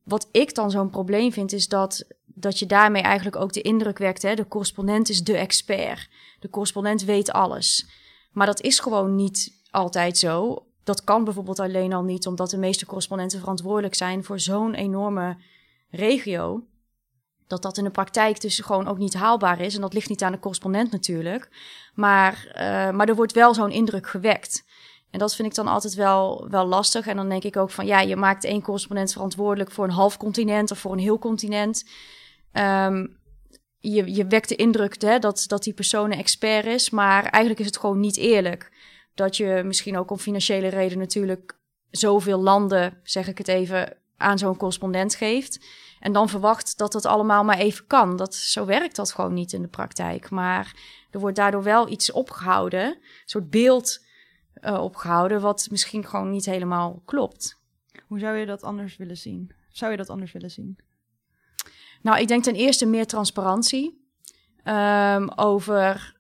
[0.06, 3.98] wat ik dan zo'n probleem vind, is dat, dat je daarmee eigenlijk ook de indruk
[3.98, 4.22] wekt.
[4.22, 4.36] Hè?
[4.36, 6.10] De correspondent is de expert.
[6.40, 7.88] De correspondent weet alles.
[8.32, 10.66] Maar dat is gewoon niet altijd zo.
[10.84, 15.38] Dat kan bijvoorbeeld alleen al niet, omdat de meeste correspondenten verantwoordelijk zijn voor zo'n enorme
[15.90, 16.64] regio.
[17.48, 19.76] Dat dat in de praktijk dus gewoon ook niet haalbaar is.
[19.76, 21.50] En dat ligt niet aan de correspondent natuurlijk.
[21.94, 22.54] Maar, uh,
[22.96, 24.64] maar er wordt wel zo'n indruk gewekt.
[25.16, 27.08] En dat vind ik dan altijd wel, wel lastig.
[27.08, 30.18] En dan denk ik ook van ja, je maakt één correspondent verantwoordelijk voor een half
[30.18, 31.86] continent of voor een heel continent.
[32.54, 33.18] Um,
[33.80, 37.60] je, je wekt de indruk hè, dat, dat die persoon een expert is, maar eigenlijk
[37.60, 38.72] is het gewoon niet eerlijk.
[39.14, 41.58] Dat je misschien ook om financiële reden natuurlijk
[41.92, 45.66] zoveel landen, zeg ik het even, aan zo'n correspondent geeft.
[46.00, 48.16] En dan verwacht dat het allemaal maar even kan.
[48.16, 50.30] Dat, zo werkt dat gewoon niet in de praktijk.
[50.30, 50.76] Maar
[51.12, 54.04] er wordt daardoor wel iets opgehouden, een soort beeld
[54.62, 57.60] uh, opgehouden, wat misschien gewoon niet helemaal klopt.
[58.08, 59.52] Hoe zou je dat anders willen zien?
[59.70, 60.78] Zou je dat anders willen zien?
[62.02, 64.04] Nou, ik denk ten eerste meer transparantie
[64.64, 66.16] um, over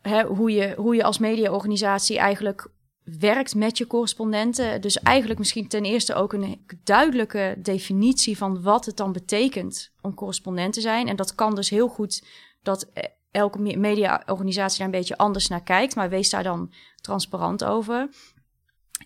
[0.00, 2.70] hè, hoe, je, hoe je als mediaorganisatie eigenlijk
[3.18, 4.80] werkt met je correspondenten.
[4.80, 10.14] Dus eigenlijk misschien ten eerste ook een duidelijke definitie van wat het dan betekent om
[10.14, 11.08] correspondent te zijn.
[11.08, 12.26] En dat kan dus heel goed
[12.62, 17.64] dat eh, elke mediaorganisatie daar een beetje anders naar kijkt, maar wees daar dan transparant
[17.64, 18.08] over.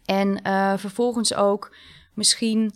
[0.05, 1.77] En uh, vervolgens ook
[2.15, 2.75] misschien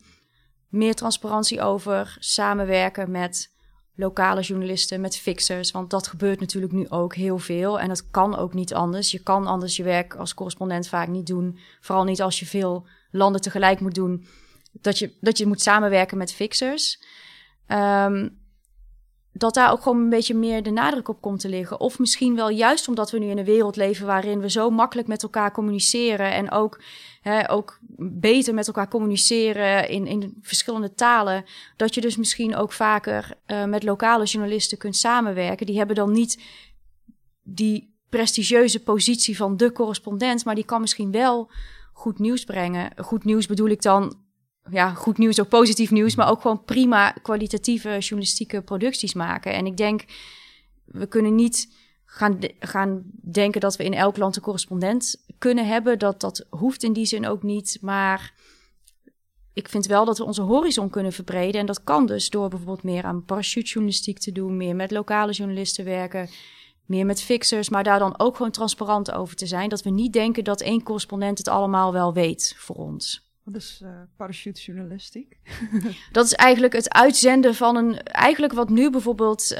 [0.68, 3.56] meer transparantie over samenwerken met
[3.94, 5.70] lokale journalisten, met fixers.
[5.70, 7.80] Want dat gebeurt natuurlijk nu ook heel veel.
[7.80, 9.10] En dat kan ook niet anders.
[9.10, 11.58] Je kan anders je werk als correspondent vaak niet doen.
[11.80, 14.26] Vooral niet als je veel landen tegelijk moet doen.
[14.72, 17.02] Dat je, dat je moet samenwerken met fixers.
[17.68, 18.37] Um,
[19.38, 21.80] dat daar ook gewoon een beetje meer de nadruk op komt te liggen.
[21.80, 25.08] Of misschien wel juist omdat we nu in een wereld leven waarin we zo makkelijk
[25.08, 26.80] met elkaar communiceren en ook,
[27.20, 31.44] hè, ook beter met elkaar communiceren in, in verschillende talen,
[31.76, 35.66] dat je dus misschien ook vaker uh, met lokale journalisten kunt samenwerken.
[35.66, 36.42] Die hebben dan niet
[37.42, 41.50] die prestigieuze positie van de correspondent, maar die kan misschien wel
[41.92, 42.90] goed nieuws brengen.
[42.96, 44.26] Goed nieuws bedoel ik dan,
[44.70, 49.52] ja, goed nieuws, ook positief nieuws, maar ook gewoon prima kwalitatieve journalistieke producties maken.
[49.52, 50.04] En ik denk,
[50.84, 51.68] we kunnen niet
[52.04, 55.98] gaan, gaan denken dat we in elk land een correspondent kunnen hebben.
[55.98, 58.34] Dat, dat hoeft in die zin ook niet, maar
[59.52, 61.60] ik vind wel dat we onze horizon kunnen verbreden.
[61.60, 65.84] En dat kan dus door bijvoorbeeld meer aan parachutejournalistiek te doen, meer met lokale journalisten
[65.84, 66.28] werken,
[66.86, 69.68] meer met fixers, maar daar dan ook gewoon transparant over te zijn.
[69.68, 73.27] Dat we niet denken dat één correspondent het allemaal wel weet voor ons.
[73.52, 75.36] Wat is uh, parachutejournalistiek?
[76.12, 78.02] dat is eigenlijk het uitzenden van een.
[78.02, 79.58] Eigenlijk wat nu bijvoorbeeld uh,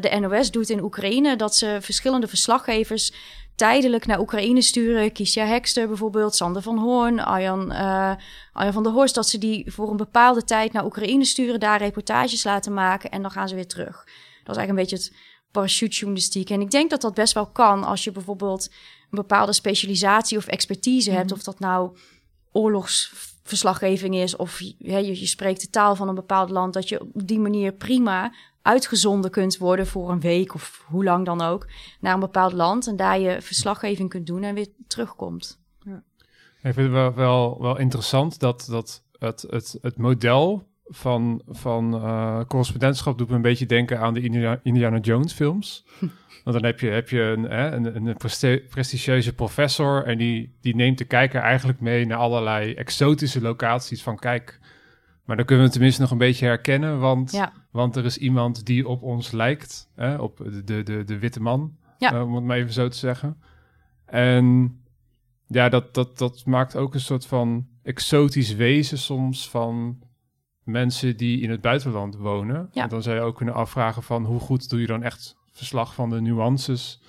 [0.00, 1.36] de NOS doet in Oekraïne.
[1.36, 3.12] Dat ze verschillende verslaggevers
[3.54, 5.12] tijdelijk naar Oekraïne sturen.
[5.12, 8.14] Kisha Hekster bijvoorbeeld, Sander van Hoorn, Arjan, uh,
[8.52, 9.14] Arjan van der Horst.
[9.14, 13.22] Dat ze die voor een bepaalde tijd naar Oekraïne sturen, daar reportages laten maken en
[13.22, 13.96] dan gaan ze weer terug.
[14.44, 15.12] Dat is eigenlijk een beetje het
[15.50, 16.50] parachutejournalistiek.
[16.50, 18.68] En ik denk dat dat best wel kan als je bijvoorbeeld
[19.10, 21.30] een bepaalde specialisatie of expertise hebt.
[21.30, 21.34] Mhm.
[21.34, 21.96] Of dat nou
[22.56, 24.74] oorlogsverslaggeving is of je,
[25.18, 26.74] je spreekt de taal van een bepaald land.
[26.74, 31.24] Dat je op die manier prima uitgezonden kunt worden voor een week of hoe lang
[31.24, 31.66] dan ook
[32.00, 32.86] naar een bepaald land.
[32.86, 35.60] En daar je verslaggeving kunt doen en weer terugkomt.
[35.82, 36.02] Ja.
[36.62, 41.94] Ik vind het wel, wel, wel interessant dat, dat het, het, het model van, van
[41.94, 44.20] uh, correspondentschap doet me een beetje denken aan de
[44.62, 45.84] Indiana, Jones films.
[46.44, 48.16] Want dan heb je, heb je een, hè, een, een
[48.70, 54.16] prestigieuze professor en die, die neemt de kijker eigenlijk mee naar allerlei exotische locaties van
[54.16, 54.60] kijk.
[55.24, 58.88] Maar dan kunnen we tenminste nog een beetje herkennen, want, want er is iemand die
[58.88, 62.14] op ons lijkt, hè, op de, de, de, witte man, ja.
[62.14, 63.42] uh, om het maar even zo te zeggen.
[64.04, 64.76] En
[65.46, 69.98] ja, dat, dat, dat maakt ook een soort van exotisch wezen soms van
[70.66, 72.68] mensen die in het buitenland wonen.
[72.72, 72.82] Ja.
[72.82, 75.94] En dan zou je ook kunnen afvragen van hoe goed doe je dan echt verslag
[75.94, 77.00] van de nuances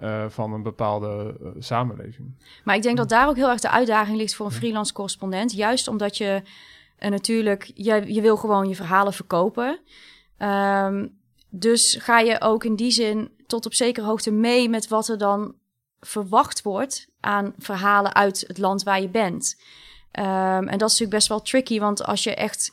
[0.00, 2.34] uh, van een bepaalde uh, samenleving.
[2.64, 5.52] Maar ik denk dat daar ook heel erg de uitdaging ligt voor een freelance correspondent.
[5.52, 6.42] Juist omdat je
[7.00, 9.78] uh, natuurlijk, je, je wil gewoon je verhalen verkopen.
[10.38, 15.08] Um, dus ga je ook in die zin tot op zekere hoogte mee met wat
[15.08, 15.54] er dan
[16.00, 19.60] verwacht wordt aan verhalen uit het land waar je bent.
[20.12, 22.72] Um, en dat is natuurlijk best wel tricky, want als je echt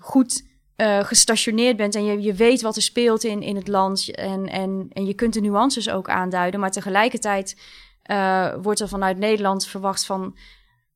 [0.00, 4.14] goed uh, gestationeerd bent en je, je weet wat er speelt in, in het land
[4.14, 7.60] en, en, en je kunt de nuances ook aanduiden, maar tegelijkertijd
[8.10, 10.36] uh, wordt er vanuit Nederland verwacht van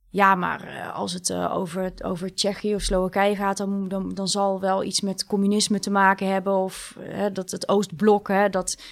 [0.09, 4.61] ja, maar uh, als het over, over Tsjechië of Slowakije gaat, dan, dan, dan zal
[4.61, 6.97] wel iets met communisme te maken hebben of
[7.33, 8.83] dat het Oostblok, hè, dat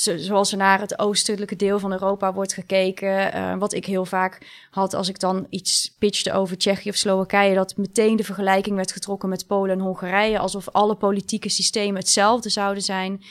[0.00, 3.36] zoals er naar het oostelijke deel van Europa wordt gekeken.
[3.36, 4.38] Uh, wat ik heel vaak
[4.70, 8.92] had als ik dan iets pitchte over Tsjechië of Slowakije, dat meteen de vergelijking werd
[8.92, 13.22] getrokken met Polen en Hongarije, alsof alle politieke systemen hetzelfde zouden zijn.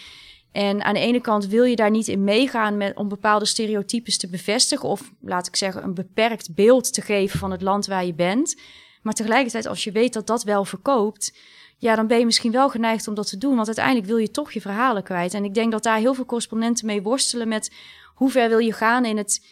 [0.52, 4.18] En aan de ene kant wil je daar niet in meegaan met, om bepaalde stereotypes
[4.18, 8.06] te bevestigen, of laat ik zeggen, een beperkt beeld te geven van het land waar
[8.06, 8.56] je bent.
[9.02, 11.34] Maar tegelijkertijd, als je weet dat dat wel verkoopt,
[11.80, 13.56] ja, dan ben je misschien wel geneigd om dat te doen.
[13.56, 15.34] Want uiteindelijk wil je toch je verhalen kwijt.
[15.34, 17.76] En ik denk dat daar heel veel correspondenten mee worstelen met
[18.14, 19.46] hoe ver wil je gaan in het.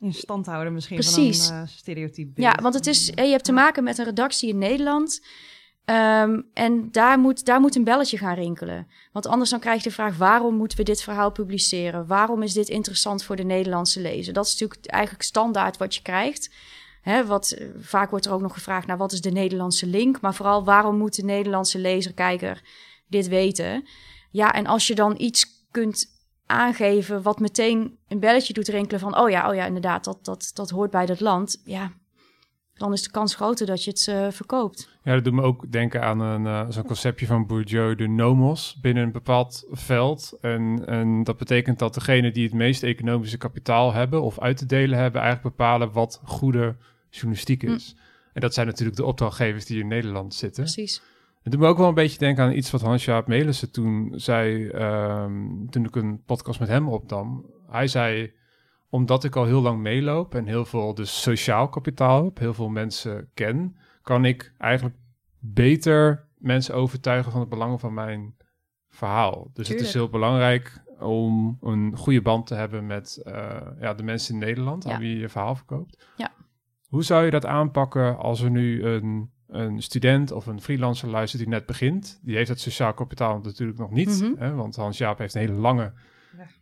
[0.00, 1.46] In stand houden misschien Precies.
[1.46, 2.40] van een uh, stereotype.
[2.40, 5.20] Ja, want het is, je hebt te maken met een redactie in Nederland.
[5.84, 8.86] Um, en daar moet, daar moet een belletje gaan rinkelen.
[9.12, 12.06] Want anders dan krijg je de vraag: waarom moeten we dit verhaal publiceren?
[12.06, 14.32] Waarom is dit interessant voor de Nederlandse lezer?
[14.32, 16.50] Dat is natuurlijk eigenlijk standaard wat je krijgt.
[17.02, 20.20] Hè, wat, eh, vaak wordt er ook nog gevraagd naar wat is de Nederlandse link,
[20.20, 22.62] maar vooral waarom moet de Nederlandse lezer, kijker
[23.06, 23.84] dit weten?
[24.30, 26.06] Ja, en als je dan iets kunt
[26.46, 30.50] aangeven wat meteen een belletje doet rinkelen van, oh ja, oh ja, inderdaad, dat, dat,
[30.54, 31.92] dat hoort bij dat land, ja,
[32.74, 34.98] dan is de kans groter dat je het uh, verkoopt.
[35.02, 38.78] Ja, dat doet me ook denken aan een, uh, zo'n conceptje van Bourdieu, de nomos,
[38.80, 40.38] binnen een bepaald veld.
[40.40, 44.66] En, en dat betekent dat degene die het meeste economische kapitaal hebben of uit te
[44.66, 46.76] delen hebben, eigenlijk bepalen wat goede
[47.12, 47.70] journalistiek hm.
[47.70, 47.96] is.
[48.32, 50.62] En dat zijn natuurlijk de opdrachtgevers die in Nederland zitten.
[50.62, 51.02] Precies.
[51.42, 54.68] Het doet me ook wel een beetje denken aan iets wat Hans-Jaap Melissen toen zei,
[54.68, 57.46] um, toen ik een podcast met hem opnam.
[57.68, 58.32] Hij zei,
[58.88, 62.68] omdat ik al heel lang meeloop en heel veel dus sociaal kapitaal heb, heel veel
[62.68, 64.96] mensen ken, kan ik eigenlijk
[65.38, 68.34] beter mensen overtuigen van het belang van mijn
[68.88, 69.50] verhaal.
[69.52, 74.02] Dus het is heel belangrijk om een goede band te hebben met uh, ja, de
[74.02, 76.06] mensen in Nederland aan wie je je verhaal verkoopt.
[76.16, 76.30] Ja.
[76.92, 81.42] Hoe zou je dat aanpakken als er nu een, een student of een freelancer luistert
[81.42, 82.20] die net begint?
[82.22, 84.32] Die heeft het sociaal kapitaal natuurlijk nog niet, mhm.
[84.38, 85.92] hè, want Hans-Jaap heeft een hele lange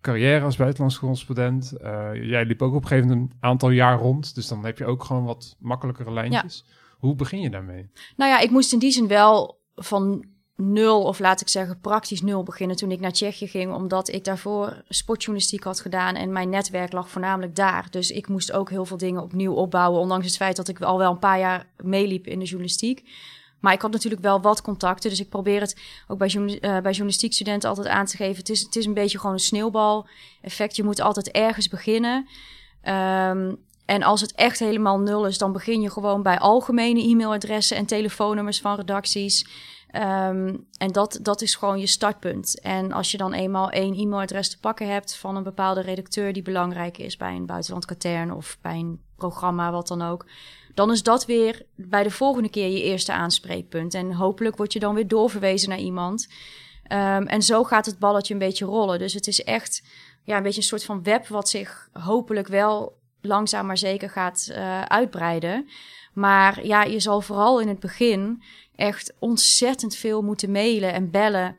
[0.00, 1.72] carrière als buitenlands correspondent.
[1.82, 4.78] Uh, jij liep ook op een gegeven moment een aantal jaar rond, dus dan heb
[4.78, 6.66] je ook gewoon wat makkelijkere lijntjes.
[6.98, 7.90] Hoe begin je daarmee?
[8.16, 10.24] Nou ja, ik moest in die zin wel van
[10.60, 14.24] nul, of laat ik zeggen praktisch nul beginnen toen ik naar Tsjechië ging, omdat ik
[14.24, 17.86] daarvoor sportjournalistiek had gedaan en mijn netwerk lag voornamelijk daar.
[17.90, 20.98] Dus ik moest ook heel veel dingen opnieuw opbouwen, ondanks het feit dat ik al
[20.98, 23.04] wel een paar jaar meeliep in de journalistiek.
[23.60, 26.82] Maar ik had natuurlijk wel wat contacten, dus ik probeer het ook bij, uh, bij
[26.82, 28.36] journalistiekstudenten altijd aan te geven.
[28.36, 30.76] Het is, het is een beetje gewoon een sneeuwbal-effect.
[30.76, 32.28] Je moet altijd ergens beginnen.
[32.84, 33.58] Um,
[33.90, 37.86] en als het echt helemaal nul is, dan begin je gewoon bij algemene e-mailadressen en
[37.86, 39.46] telefoonnummers van redacties.
[39.94, 42.60] Um, en dat, dat is gewoon je startpunt.
[42.60, 46.42] En als je dan eenmaal één e-mailadres te pakken hebt van een bepaalde redacteur die
[46.42, 50.26] belangrijk is bij een buitenlandkatern of bij een programma, wat dan ook.
[50.74, 53.94] Dan is dat weer bij de volgende keer je eerste aanspreekpunt.
[53.94, 56.28] En hopelijk word je dan weer doorverwezen naar iemand.
[56.92, 58.98] Um, en zo gaat het balletje een beetje rollen.
[58.98, 59.82] Dus het is echt
[60.24, 64.48] ja, een beetje een soort van web wat zich hopelijk wel langzaam maar zeker gaat
[64.50, 65.68] uh, uitbreiden.
[66.12, 68.42] Maar ja, je zal vooral in het begin
[68.80, 71.56] echt ontzettend veel moeten mailen en bellen.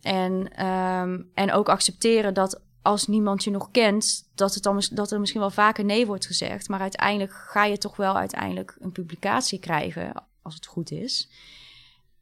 [0.00, 5.10] En, um, en ook accepteren dat als niemand je nog kent, dat, het dan, dat
[5.10, 6.68] er misschien wel vaker nee wordt gezegd.
[6.68, 11.28] Maar uiteindelijk ga je toch wel uiteindelijk een publicatie krijgen, als het goed is.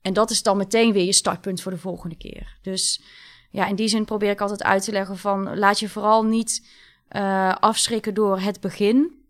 [0.02, 2.58] En dat is dan meteen weer je startpunt voor de volgende keer.
[2.62, 3.02] Dus
[3.50, 6.68] ja, in die zin probeer ik altijd uit te leggen van laat je vooral niet
[7.10, 9.20] uh, afschrikken door het begin.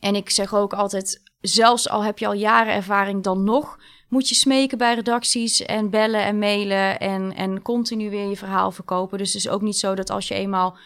[0.00, 4.28] En ik zeg ook altijd, zelfs al heb je al jaren ervaring, dan nog moet
[4.28, 9.18] je smeken bij redacties en bellen en mailen en, en continu weer je verhaal verkopen.
[9.18, 10.76] Dus het is ook niet zo dat als je eenmaal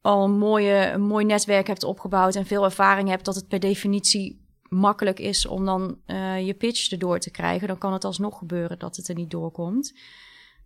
[0.00, 3.60] al een, mooie, een mooi netwerk hebt opgebouwd en veel ervaring hebt, dat het per
[3.60, 7.68] definitie makkelijk is om dan uh, je pitch erdoor te krijgen.
[7.68, 9.98] Dan kan het alsnog gebeuren dat het er niet doorkomt.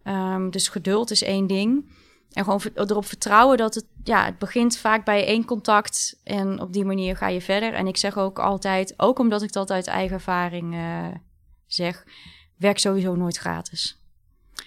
[0.04, 1.90] Um, dus geduld is één ding.
[2.36, 6.72] En gewoon erop vertrouwen dat het, ja, het begint vaak bij één contact en op
[6.72, 7.72] die manier ga je verder.
[7.72, 11.06] En ik zeg ook altijd, ook omdat ik dat uit eigen ervaring uh,
[11.66, 12.04] zeg,
[12.56, 14.00] werk sowieso nooit gratis.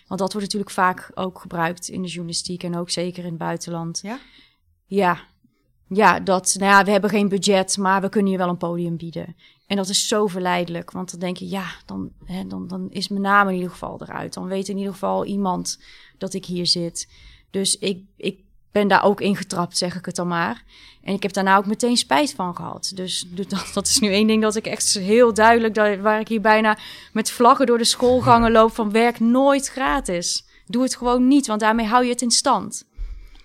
[0.08, 3.38] Want dat wordt natuurlijk vaak ook gebruikt in de journalistiek en ook zeker in het
[3.38, 4.00] buitenland.
[4.02, 4.20] Ja?
[4.86, 5.20] Ja,
[5.88, 8.98] ja, dat, nou ja, we hebben geen budget, maar we kunnen je wel een podium
[8.98, 9.36] bieden.
[9.68, 13.08] En dat is zo verleidelijk, want dan denk je, ja, dan, hè, dan, dan is
[13.08, 14.34] mijn naam in ieder geval eruit.
[14.34, 15.80] Dan weet in ieder geval iemand
[16.18, 17.08] dat ik hier zit.
[17.52, 18.40] Dus ik, ik
[18.72, 20.64] ben daar ook in getrapt, zeg ik het dan maar.
[21.04, 22.92] En ik heb daarna ook meteen spijt van gehad.
[22.96, 26.28] Dus dat, dat is nu één ding dat ik echt heel duidelijk, dat, waar ik
[26.28, 26.78] hier bijna
[27.14, 30.48] met vlaggen door de schoolgangen loop van werk nooit gratis.
[30.66, 32.88] Doe het gewoon niet, want daarmee hou je het in stand.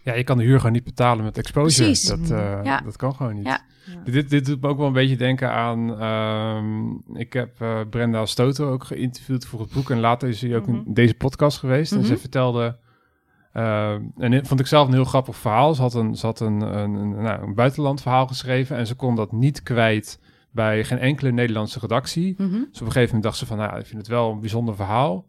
[0.03, 1.85] Ja, je kan de huur gewoon niet betalen met exposure.
[1.85, 2.09] Precies.
[2.09, 2.81] Dat, uh, ja.
[2.81, 3.47] dat kan gewoon niet.
[3.47, 3.65] Ja.
[4.05, 6.03] Dit, dit doet me ook wel een beetje denken aan...
[6.03, 9.91] Um, ik heb uh, Brenda Stoto ook geïnterviewd voor het boek...
[9.91, 10.85] en later is hij ook mm -hmm.
[10.87, 11.91] in deze podcast geweest.
[11.91, 12.01] Mm -hmm.
[12.01, 12.21] En ze mhm.
[12.21, 12.77] vertelde
[13.55, 15.75] uh, en dit vond ik zelf een heel grappig verhaal.
[15.75, 18.95] Ze had een, ze had een, een, een, nou, een buitenland verhaal geschreven en ze
[18.95, 22.35] kon dat niet kwijt bij geen enkele Nederlandse redactie.
[22.39, 22.67] Mm -hmm.
[22.71, 24.75] Dus op een gegeven moment dacht ze van, nou, ik vind het wel een bijzonder
[24.75, 25.27] verhaal.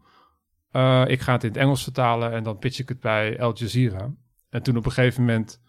[0.72, 3.54] Uh, ik ga het in het Engels vertalen en dan pitch ik het bij Al
[3.56, 4.14] Jazeera.
[4.50, 5.62] En toen op een gegeven moment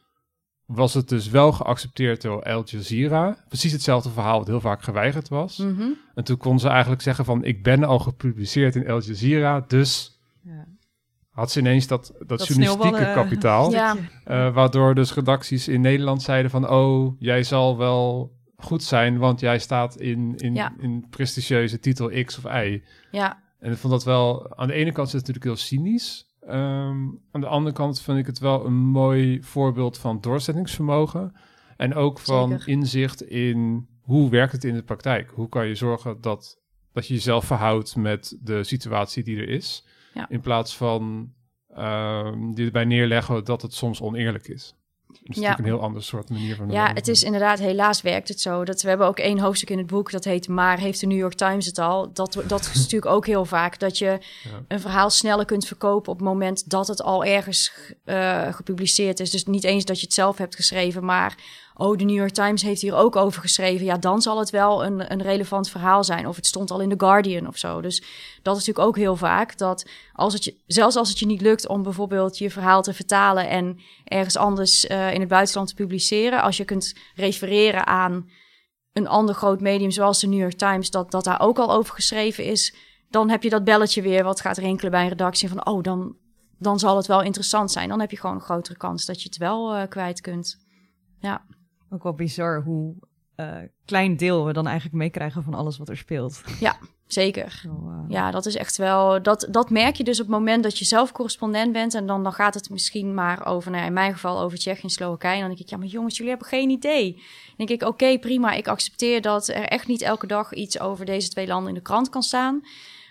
[0.64, 3.44] was het dus wel geaccepteerd door Al Jazeera.
[3.48, 5.58] Precies hetzelfde verhaal wat heel vaak geweigerd was.
[5.58, 5.96] Mm -hmm.
[6.14, 10.20] En toen kon ze eigenlijk zeggen van, ik ben al gepubliceerd in Al Jazeera, dus...
[10.42, 10.66] Ja
[11.36, 13.70] had ze ineens dat, dat, dat journalistieke kapitaal.
[13.80, 13.96] ja.
[13.96, 16.70] uh, waardoor dus redacties in Nederland zeiden van...
[16.70, 20.74] oh, jij zal wel goed zijn, want jij staat in, in, ja.
[20.78, 22.82] in prestigieuze titel X of Y.
[23.10, 23.42] Ja.
[23.58, 24.56] En ik vond dat wel...
[24.56, 26.34] Aan de ene kant is het natuurlijk heel cynisch.
[26.48, 31.32] Um, aan de andere kant vind ik het wel een mooi voorbeeld van doorzettingsvermogen.
[31.76, 32.68] En ook van Zeker.
[32.68, 35.30] inzicht in hoe werkt het in de praktijk.
[35.34, 36.58] Hoe kan je zorgen dat,
[36.92, 39.85] dat je jezelf verhoudt met de situatie die er is...
[40.16, 40.26] Ja.
[40.28, 41.32] In plaats van
[41.76, 44.74] uh, die erbij neerleggen dat het soms oneerlijk is.
[45.06, 45.40] Dat is ja.
[45.40, 46.70] natuurlijk een heel ander soort manier van.
[46.70, 48.64] Ja, het is inderdaad, helaas werkt het zo.
[48.64, 51.18] Dat, we hebben ook één hoofdstuk in het boek dat heet Maar heeft de New
[51.18, 52.12] York Times het al?
[52.12, 53.78] Dat, dat is natuurlijk ook heel vaak.
[53.78, 54.20] Dat je ja.
[54.68, 57.72] een verhaal sneller kunt verkopen op het moment dat het al ergens
[58.04, 59.30] uh, gepubliceerd is.
[59.30, 61.34] Dus niet eens dat je het zelf hebt geschreven, maar
[61.76, 63.86] oh, de New York Times heeft hier ook over geschreven.
[63.86, 66.26] Ja, dan zal het wel een, een relevant verhaal zijn.
[66.26, 67.80] Of het stond al in The Guardian of zo.
[67.80, 68.00] Dus
[68.42, 71.68] dat is natuurlijk ook heel vaak dat als je, zelfs als het je niet lukt
[71.68, 76.42] om bijvoorbeeld je verhaal te vertalen en ergens anders uh, in het buitenland te publiceren,
[76.42, 78.30] als je kunt refereren aan
[78.92, 81.94] een ander groot medium zoals de New York Times, dat, dat daar ook al over
[81.94, 82.74] geschreven is,
[83.10, 86.16] dan heb je dat belletje weer wat gaat rinkelen bij een redactie van, oh, dan,
[86.58, 87.88] dan zal het wel interessant zijn.
[87.88, 90.64] Dan heb je gewoon een grotere kans dat je het wel uh, kwijt kunt.
[91.20, 91.44] Ja.
[91.90, 92.94] Ook wel bizar hoe
[93.36, 96.42] uh, klein deel we dan eigenlijk meekrijgen van alles wat er speelt.
[96.60, 96.76] Ja,
[97.06, 97.62] zeker.
[97.66, 98.04] Uh...
[98.08, 99.22] Ja, dat is echt wel.
[99.22, 101.94] Dat, dat merk je dus op het moment dat je zelf correspondent bent.
[101.94, 104.90] En dan, dan gaat het misschien maar over, nou, in mijn geval over Tsjechië en
[104.90, 105.34] Slowakije.
[105.34, 107.12] En dan denk ik, ja, maar jongens, jullie hebben geen idee.
[107.12, 108.52] Dan denk ik, oké, okay, prima.
[108.52, 111.80] Ik accepteer dat er echt niet elke dag iets over deze twee landen in de
[111.80, 112.60] krant kan staan.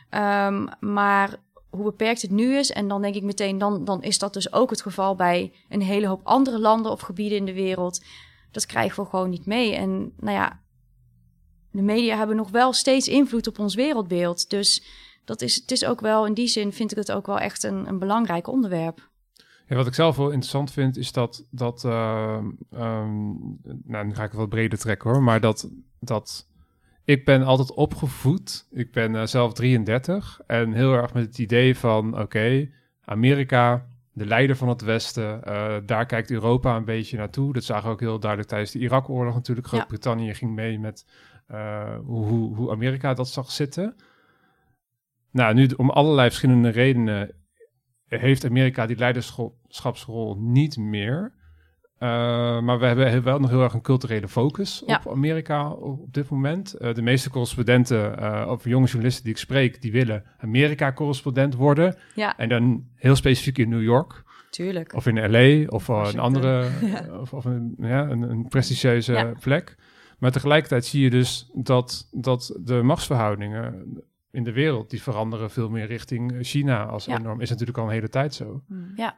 [0.09, 1.36] Ehm, maar
[1.69, 4.53] hoe beperkt het nu is, en dan denk ik meteen, dan, dan is dat dus
[4.53, 8.03] ook het geval bij een hele hoop andere landen of gebieden in de wereld.
[8.56, 9.76] Dat krijgen we gewoon niet mee.
[9.76, 10.62] En nou ja,
[11.72, 14.49] de media hebben nog wel steeds invloed op ons wereldbeeld.
[14.49, 14.84] Dus
[15.26, 17.64] dat is, het is ook wel, in die zin vind ik het ook wel echt
[17.64, 19.10] een, een belangrijk onderwerp.
[19.68, 22.38] Ja, wat ik zelf wel interessant vind, is dat, dat uh,
[22.74, 26.47] um, nou, nu ga ik het wat breder trekken hoor, maar dat, dat
[27.03, 31.78] ik ben altijd opgevoed, ik ben uh, zelf 33 en heel erg met het idee
[31.78, 32.70] van, oké,
[33.06, 37.53] Amerika, de leider van het Westen, uh, daar kijkt Europa een beetje naartoe.
[37.53, 39.68] Dat zagen we ook heel duidelijk tijdens de Irak-oorlog natuurlijk.
[39.68, 40.34] Groot-Brittannië ja.
[40.34, 41.07] ging mee met
[41.51, 43.95] uh, hoe, hoe Amerika dat zag zitten.
[45.32, 47.36] Nou, nu om allerlei verschillende redenen
[48.07, 51.34] heeft Amerika die leiderschapsrol niet meer.
[52.06, 55.01] Uh, maar we hebben wel nog heel erg een culturele focus ja.
[55.03, 56.76] op Amerika op dit moment.
[56.80, 61.95] Uh, de meeste correspondenten uh, of jonge journalisten die ik spreek, die willen Amerika-correspondent worden.
[62.16, 62.38] Ja.
[62.38, 64.24] En dan heel specifiek in New York.
[64.49, 64.93] Tuurlijk.
[64.93, 67.20] Of in LA of een andere, ja.
[67.20, 69.34] of, of, een, ja, een, een prestigieuze ja.
[69.39, 69.76] plek.
[70.20, 73.86] Maar tegelijkertijd zie je dus dat, dat de machtsverhoudingen
[74.32, 77.20] in de wereld, die veranderen veel meer richting China als ja.
[77.20, 77.41] enorm.
[77.41, 78.64] Is natuurlijk al een hele tijd zo.
[78.95, 79.16] Ja.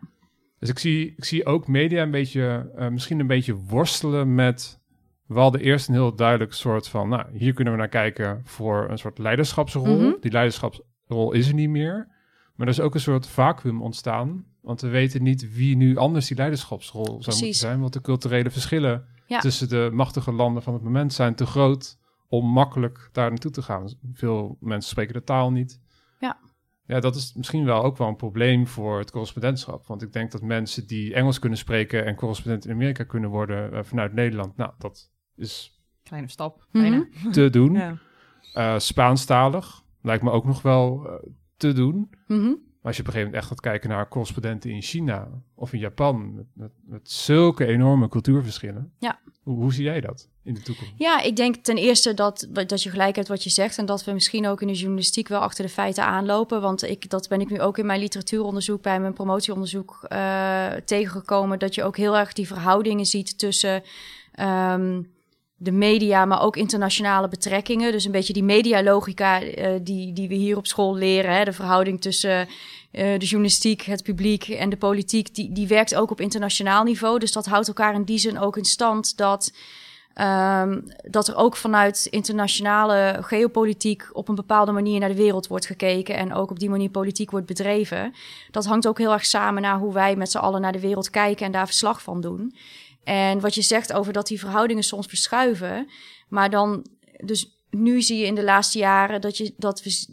[0.59, 4.79] Dus ik zie, ik zie ook media een beetje, uh, misschien een beetje worstelen met.
[5.25, 8.89] We hadden eerst een heel duidelijk soort van, nou, hier kunnen we naar kijken voor
[8.89, 9.85] een soort leiderschapsrol.
[9.85, 10.17] Mm -hmm.
[10.19, 12.07] Die leiderschapsrol is er niet meer.
[12.55, 14.45] Maar er is ook een soort vacuüm ontstaan.
[14.61, 17.41] Want we weten niet wie nu anders die leiderschapsrol zou Precies.
[17.41, 17.79] moeten zijn.
[17.79, 19.39] Want de culturele verschillen ja.
[19.39, 21.97] tussen de machtige landen van het moment zijn te groot
[22.27, 23.93] om makkelijk daar naartoe te gaan.
[24.13, 25.79] Veel mensen spreken de taal niet.
[26.19, 26.37] Ja.
[26.87, 29.87] Ja, dat is misschien wel ook wel een probleem voor het correspondentschap.
[29.87, 33.73] Want ik denk dat mensen die Engels kunnen spreken en correspondent in Amerika kunnen worden
[33.73, 36.67] uh, vanuit Nederland, nou, dat is kleine stap.
[36.71, 37.01] Mhm.
[37.31, 37.73] te doen.
[37.73, 37.97] Ja.
[38.53, 41.13] Uh, Spaanstalig lijkt me ook nog wel uh,
[41.57, 42.09] te doen.
[42.27, 42.47] Mhm.
[42.47, 45.73] Maar als je op een gegeven moment echt gaat kijken naar correspondenten in China of
[45.73, 48.93] in Japan, met, met, met zulke enorme cultuurverschillen.
[48.99, 49.19] Ja.
[49.41, 50.91] Hoe, hoe zie jij dat in de toekomst?
[50.97, 53.77] Ja, ik denk ten eerste dat, dat je gelijk hebt wat je zegt.
[53.77, 56.61] En dat we misschien ook in de journalistiek wel achter de feiten aanlopen.
[56.61, 61.59] Want ik, dat ben ik nu ook in mijn literatuuronderzoek, bij mijn promotieonderzoek uh, tegengekomen.
[61.59, 63.83] Dat je ook heel erg die verhoudingen ziet tussen.
[64.39, 65.15] Um,
[65.59, 67.91] de media, maar ook internationale betrekkingen.
[67.91, 71.35] Dus een beetje die medialogica uh, die, die we hier op school leren.
[71.35, 71.43] Hè?
[71.43, 72.49] De verhouding tussen uh,
[72.91, 75.35] de journalistiek, het publiek en de politiek.
[75.35, 77.19] Die, die werkt ook op internationaal niveau.
[77.19, 79.51] Dus dat houdt elkaar in die zin ook in stand dat...
[80.21, 85.65] Um, dat er ook vanuit internationale geopolitiek op een bepaalde manier naar de wereld wordt
[85.65, 88.13] gekeken en ook op die manier politiek wordt bedreven.
[88.51, 91.09] Dat hangt ook heel erg samen naar hoe wij met z'n allen naar de wereld
[91.09, 92.55] kijken en daar verslag van doen.
[93.03, 95.89] En wat je zegt over dat die verhoudingen soms verschuiven,
[96.29, 96.85] maar dan,
[97.25, 100.07] dus nu zie je in de laatste jaren dat, je, dat we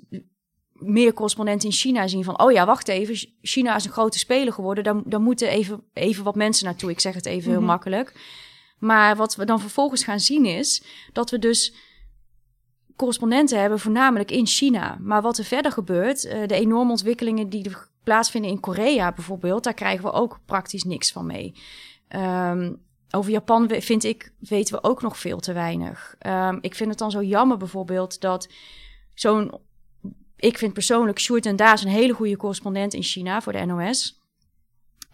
[0.73, 4.53] meer correspondenten in China zien van, oh ja, wacht even, China is een grote speler
[4.53, 6.91] geworden, daar, daar moeten even, even wat mensen naartoe.
[6.91, 7.67] Ik zeg het even heel mm -hmm.
[7.67, 8.13] makkelijk.
[8.85, 10.82] Maar wat we dan vervolgens gaan zien is
[11.12, 11.74] dat we dus
[12.97, 14.99] correspondenten hebben, voornamelijk in China.
[15.01, 17.70] Maar wat er verder gebeurt, uh, de enorme ontwikkelingen die
[18.03, 21.55] plaatsvinden in Korea bijvoorbeeld, daar krijgen we ook praktisch niks van mee.
[22.09, 26.16] Um, over Japan vind ik, weten we ook nog veel te weinig.
[26.26, 28.49] Um, ik vind het dan zo jammer bijvoorbeeld dat
[29.14, 29.53] zo'n...
[30.37, 34.24] Ik vind persoonlijk Sjoerd en Daas een hele goede correspondent in China voor de NOS.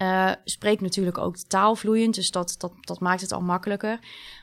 [0.03, 3.98] Uh, spreekt natuurlijk ook de taal vloeiend, dus dat, dat, dat maakt het al makkelijker.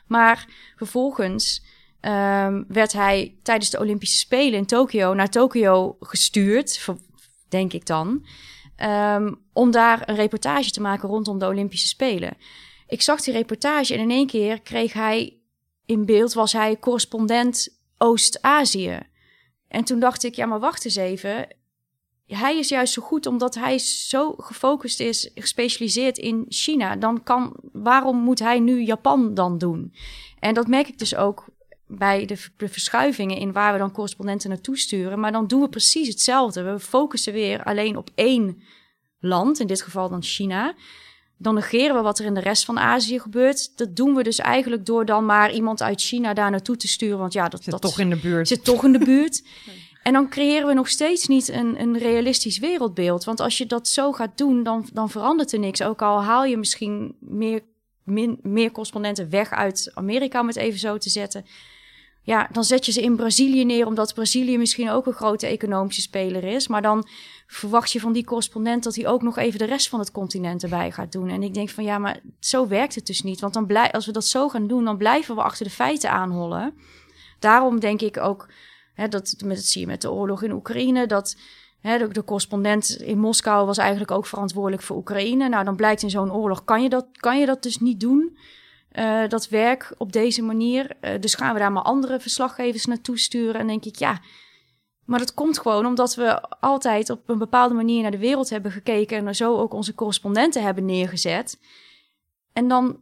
[0.06, 0.46] Maar
[0.76, 1.64] vervolgens
[2.00, 6.86] um, werd hij tijdens de Olympische Spelen in Tokio naar Tokio gestuurd,
[7.48, 8.26] denk ik dan,
[8.82, 12.36] um, om daar een reportage te maken rondom de Olympische Spelen.
[12.86, 15.38] Ik zag die reportage en in één keer kreeg hij
[15.86, 19.00] in beeld, was hij correspondent Oost-Azië.
[19.68, 21.46] En toen dacht ik, ja, maar wacht eens even.
[22.36, 26.96] Hij is juist zo goed omdat hij zo gefocust is, gespecialiseerd in China.
[26.96, 29.94] Dan kan, waarom moet hij nu Japan dan doen?
[30.38, 31.46] En dat merk ik dus ook
[31.86, 35.20] bij de, de verschuivingen in waar we dan correspondenten naartoe sturen.
[35.20, 36.62] Maar dan doen we precies hetzelfde.
[36.62, 38.62] We focussen weer alleen op één
[39.20, 40.74] land, in dit geval dan China.
[41.36, 43.76] Dan negeren we wat er in de rest van Azië gebeurt.
[43.76, 47.18] Dat doen we dus eigenlijk door dan maar iemand uit China daar naartoe te sturen.
[47.18, 48.48] Want ja, dat zit dat toch in de buurt.
[48.48, 49.42] Zit toch in de buurt.
[50.02, 53.24] en dan creëren we nog steeds niet een, een realistisch wereldbeeld.
[53.24, 55.82] Want als je dat zo gaat doen, dan, dan verandert er niks.
[55.82, 57.62] Ook al haal je misschien meer,
[58.42, 61.44] meer correspondenten weg uit Amerika, om het even zo te zetten.
[62.22, 66.00] Ja, dan zet je ze in Brazilië neer, omdat Brazilië misschien ook een grote economische
[66.00, 66.68] speler is.
[66.68, 67.08] Maar dan
[67.46, 70.62] verwacht je van die correspondent dat hij ook nog even de rest van het continent
[70.62, 71.28] erbij gaat doen.
[71.28, 73.40] En ik denk van ja, maar zo werkt het dus niet.
[73.40, 76.10] Want dan blij, als we dat zo gaan doen, dan blijven we achter de feiten
[76.10, 76.74] aanhollen.
[77.38, 78.48] Daarom denk ik ook
[78.98, 81.36] hè, dat, zie je met de oorlog in Oekraïne, dat
[81.80, 85.48] hè, de, de correspondent in Moskou was eigenlijk ook verantwoordelijk voor Oekraïne.
[85.48, 88.38] Nou, dan blijkt in zo'n oorlog, kan je dat, kan je dat dus niet doen,
[88.92, 90.96] uh, dat werk op deze manier.
[91.00, 93.60] Uh, dus gaan we daar maar andere verslaggevers naartoe sturen.
[93.60, 94.20] En denk ik, ja,
[95.04, 98.72] maar dat komt gewoon omdat we altijd op een bepaalde manier naar de wereld hebben
[98.72, 101.58] gekeken en zo ook onze correspondenten hebben neergezet.
[102.52, 103.00] En dan,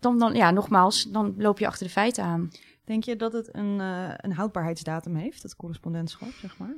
[0.00, 2.50] dan, dan ja, nogmaals, dan loop je achter de feiten aan.
[2.88, 6.74] Denk je dat het een, uh, een houdbaarheidsdatum heeft, het correspondentschap, zeg maar?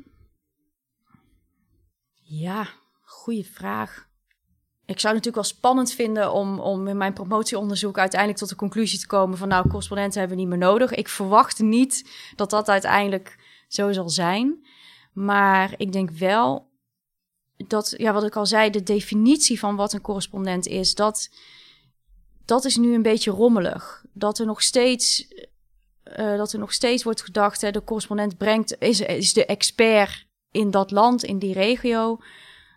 [2.23, 2.69] Ja,
[3.03, 4.09] goede vraag.
[4.85, 8.57] Ik zou het natuurlijk wel spannend vinden om, om in mijn promotieonderzoek uiteindelijk tot de
[8.57, 10.95] conclusie te komen van nou, correspondenten hebben we niet meer nodig.
[10.95, 13.39] Ik verwacht niet dat dat uiteindelijk
[13.69, 14.67] zo zal zijn.
[15.13, 16.71] Maar ik denk wel
[17.57, 21.31] dat, ja, wat ik al zei, de definitie van wat een correspondent is, dat,
[22.45, 24.05] dat is nu een beetje rommelig.
[24.13, 25.27] Dat er nog steeds,
[26.17, 30.27] uh, dat er nog steeds wordt gedacht, hè, de correspondent brengt, is, is de expert
[30.51, 32.19] in dat land, in die regio.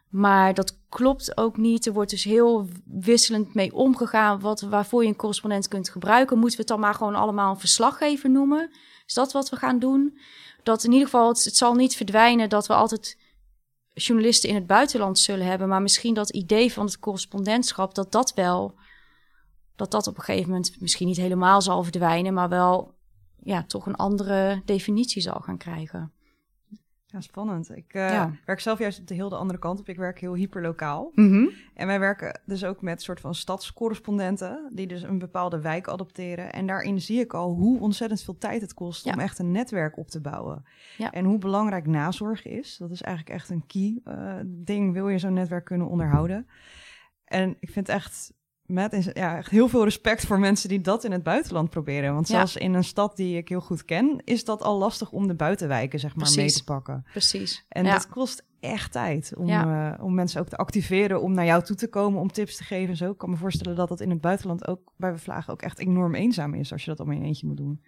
[0.10, 1.86] Maar dat klopt ook niet.
[1.86, 4.40] Er wordt dus heel wisselend mee omgegaan.
[4.40, 6.38] Wat, waarvoor je een correspondent kunt gebruiken.
[6.38, 8.72] Moeten we het dan maar gewoon allemaal een verslaggever noemen?
[9.06, 10.18] Is dat wat we gaan doen?
[10.64, 13.18] Dat in ieder geval, het, het zal niet verdwijnen dat we altijd
[13.94, 15.68] journalisten in het buitenland zullen hebben.
[15.68, 18.76] Maar misschien dat idee van het correspondentschap, dat dat wel,
[19.76, 22.94] dat dat op een gegeven moment misschien niet helemaal zal verdwijnen, maar wel
[23.44, 26.12] ja, toch een andere definitie zal gaan krijgen.
[27.14, 27.76] Ja, spannend.
[27.76, 29.90] Ik uh, werk zelf juist op de heel de andere kant op.
[29.90, 31.12] Ik werk heel hyperlokaal.
[31.14, 34.70] Mm En wij werken dus ook met soort van stadscorrespondenten...
[34.72, 36.54] die dus een bepaalde wijk adopteren.
[36.54, 39.06] En daarin zie ik al hoe ontzettend veel tijd het kost...
[39.06, 40.66] om echt een netwerk op te bouwen.
[40.98, 41.12] Ja.
[41.12, 42.78] En hoe belangrijk nazorg is.
[42.78, 44.94] Dat is eigenlijk echt een key uh, ding.
[44.94, 46.48] Wil je zo'n netwerk kunnen onderhouden?
[47.26, 48.34] En ik vind echt
[48.66, 52.14] met ja, echt heel veel respect voor mensen die dat in het buitenland proberen.
[52.14, 55.28] Want zelfs in een stad die ik heel goed ken, is dat al lastig om
[55.28, 57.06] de buitenwijken zeg maar mee te pakken.
[57.12, 57.66] Precies.
[57.70, 61.64] En dat kost echt tijd om, uh, om mensen ook te activeren, om naar jou
[61.64, 63.12] toe te komen, om tips te geven en zo.
[63.12, 66.16] Ik kan me voorstellen dat dat in het buitenland ook bij Vlagen ook echt enorm
[66.16, 67.82] eenzaam is als je dat allemaal in eentje moet doen.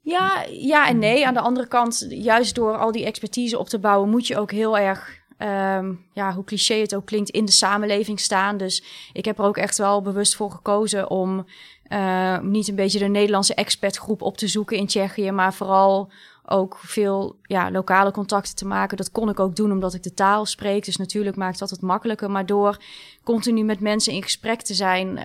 [0.00, 1.26] Ja, ja en nee.
[1.26, 4.50] Aan de andere kant, juist door al die expertise op te bouwen, moet je ook
[4.50, 8.56] heel erg um, ja, hoe cliché het ook klinkt, in de samenleving staan.
[8.56, 11.46] Dus ik heb er ook echt wel bewust voor gekozen om
[11.88, 16.10] uh, niet een beetje de Nederlandse expertgroep op te zoeken in Tsjechië, maar vooral
[16.46, 18.96] ook veel ja, lokale contacten te maken.
[18.96, 20.84] Dat kon ik ook doen omdat ik de taal spreek.
[20.84, 22.30] Dus natuurlijk maakt dat het makkelijker.
[22.30, 22.76] Maar door
[23.24, 25.18] continu met mensen in gesprek te zijn,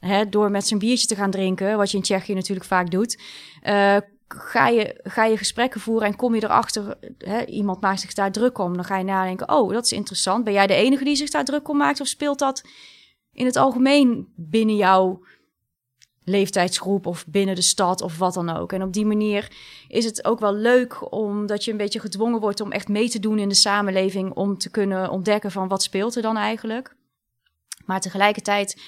[0.00, 3.18] hè, door met z'n biertje te gaan drinken, wat je in Tsjechië natuurlijk vaak doet,
[3.62, 3.96] uh,
[4.34, 8.32] ga je, ga je gesprekken voeren en kom je erachter, hè, iemand maakt zich daar
[8.32, 10.44] druk om, dan ga je nadenken, oh, dat is interessant.
[10.44, 12.62] Ben jij de enige die zich daar druk om maakt of speelt dat
[13.32, 15.24] in het algemeen binnen jouw
[16.24, 18.72] leeftijdsgroep of binnen de stad of wat dan ook?
[18.72, 19.52] En op die manier
[19.88, 23.20] is het ook wel leuk omdat je een beetje gedwongen wordt om echt mee te
[23.20, 26.96] doen in de samenleving, om te kunnen ontdekken van wat speelt er dan eigenlijk.
[27.84, 28.80] Maar tegelijkertijd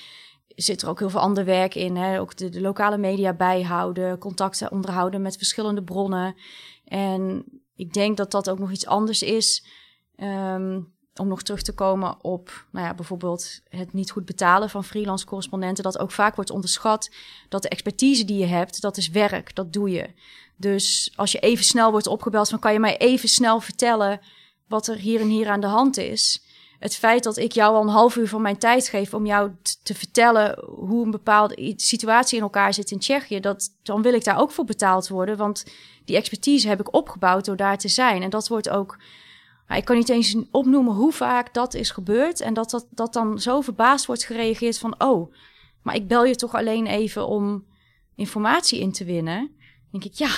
[0.56, 1.96] zit er ook heel veel ander werk in.
[1.96, 2.20] Hè?
[2.20, 6.34] Ook de, de, lokale media bijhouden, contacten onderhouden met verschillende bronnen.
[6.84, 7.44] En
[7.74, 9.66] ik denk dat dat ook nog iets anders is.
[10.16, 14.84] Um, om nog terug te komen op nou ja, bijvoorbeeld het niet goed betalen van
[14.84, 15.84] freelance correspondenten.
[15.84, 17.10] Dat ook vaak wordt onderschat
[17.48, 20.10] dat de expertise die je hebt, dat is werk, dat doe je.
[20.56, 24.20] Dus als je even snel wordt opgebeld, dan kan je mij even snel vertellen
[24.68, 26.42] wat er hier en hier aan de hand is
[26.82, 29.50] het feit dat ik jou al een half uur van mijn tijd geef om jou
[29.82, 34.24] te vertellen hoe een bepaalde situatie in elkaar zit in Tsjechië, dat, dan wil ik
[34.24, 35.36] daar ook voor betaald worden.
[35.36, 35.64] Want
[36.04, 38.22] die expertise heb ik opgebouwd door daar te zijn.
[38.22, 38.98] En dat wordt ook.
[39.66, 42.40] Nou, ik kan niet eens opnoemen hoe vaak dat is gebeurd.
[42.40, 45.34] En dat, dat, dat dan zo verbaasd wordt gereageerd van: oh,
[45.82, 47.64] maar ik bel je toch alleen even om
[48.14, 49.38] informatie in te winnen.
[49.38, 50.34] Dan denk ik, ja,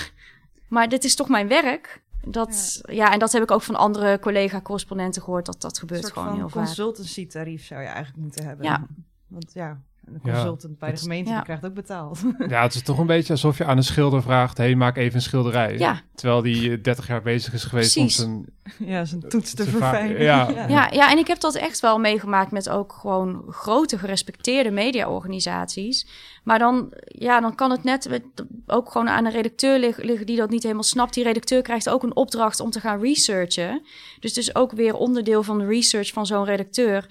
[0.69, 2.03] maar dit is toch mijn werk?
[2.25, 3.11] Dat, ja.
[3.11, 6.65] en dat heb ik ook van andere collega-correspondenten gehoord, dat dat gebeurt gewoon heel vaak.
[6.65, 8.65] consultancy-tarief zou je eigenlijk moeten hebben.
[8.65, 8.85] Ja.
[9.27, 9.81] Want ja,
[10.13, 12.19] een consultant bij de gemeente die krijgt ook betaald.
[12.47, 14.57] Ja, het is toch een beetje alsof je aan een schilder vraagt...
[14.57, 15.77] hey, maak even een schilderij.
[15.77, 16.01] Ja.
[16.15, 18.23] Terwijl die 30 jaar bezig is geweest Precies.
[18.23, 18.89] om zijn...
[18.89, 20.21] Ja, zijn toets te verfijnen.
[20.23, 20.49] Ja.
[20.49, 20.89] Ja.
[20.91, 21.11] ja.
[21.11, 22.51] en ik heb dat echt wel meegemaakt...
[22.51, 26.07] met ook gewoon grote gerespecteerde mediaorganisaties.
[26.43, 28.21] Maar dan, ja, dan kan het net
[28.65, 30.25] ook gewoon aan een redacteur liggen...
[30.25, 31.13] die dat niet helemaal snapt.
[31.13, 33.81] Die redacteur krijgt ook een opdracht om te gaan researchen.
[34.19, 37.07] Dus dus ook weer onderdeel van de research van zo'n redacteur...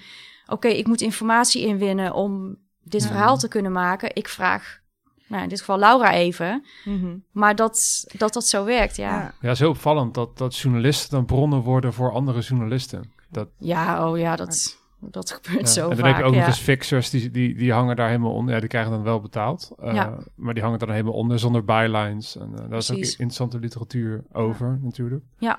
[0.47, 3.09] Oké, ik moet informatie inwinnen om dit ja.
[3.09, 4.15] verhaal te kunnen maken.
[4.15, 4.81] Ik vraag,
[5.27, 6.65] nou in dit geval Laura even.
[6.85, 7.25] Mm -hmm.
[7.31, 9.35] Maar dat, dat dat zo werkt, ja.
[9.41, 13.13] Ja, heel opvallend dat, dat journalisten dan bronnen worden voor andere journalisten.
[13.31, 13.49] Dat...
[13.59, 14.83] Ja, oh ja, dat...
[15.01, 16.07] dat gebeurt zo en dan vaak.
[16.07, 16.39] heb je ook ja.
[16.39, 18.55] nog eens fixers, die, die, die hangen daar helemaal onder.
[18.55, 19.73] Ja, die krijgen dan wel betaald.
[19.79, 20.19] eh, Ja.
[20.35, 22.37] Maar die hangen dan helemaal onder zonder bylines.
[22.37, 25.25] En uh, daar is ook interessante literatuur over, natuurlijk.
[25.39, 25.59] Ja.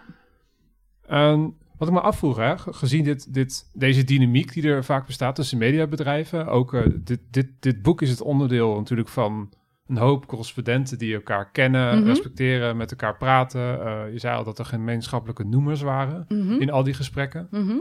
[1.07, 5.05] En wat ik me afvroeg, hè, ge- gezien dit, dit, deze dynamiek die er vaak
[5.05, 6.47] bestaat tussen mediabedrijven.
[6.47, 9.53] Ook eh, dit, dit, dit boek is het onderdeel natuurlijk van
[9.87, 12.07] een hoop correspondenten die elkaar kennen, Mhm.
[12.07, 13.85] respecteren, met elkaar praten.
[13.85, 16.51] Eh, je zei al dat er gemeenschappelijke noemers waren Mhm.
[16.61, 17.47] in al die gesprekken.
[17.51, 17.75] Mhm.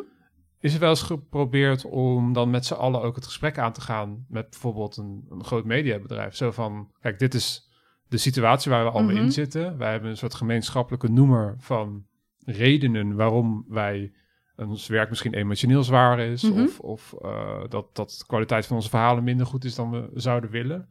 [0.61, 3.81] Is er wel eens geprobeerd om dan met z'n allen ook het gesprek aan te
[3.81, 6.35] gaan met bijvoorbeeld een, een groot mediabedrijf?
[6.37, 7.71] Zo van, kijk, dit is
[8.09, 9.79] de situatie waar we allemaal in zitten.
[9.79, 12.05] Wij hebben een soort gemeenschappelijke noemer van
[12.45, 14.13] redenen waarom wij
[14.57, 16.43] ons werk misschien emotioneel zwaar is.
[16.43, 16.63] Mhm.
[16.63, 20.11] Of, of eh, dat, dat de kwaliteit van onze verhalen minder goed is dan we
[20.15, 20.89] zouden willen.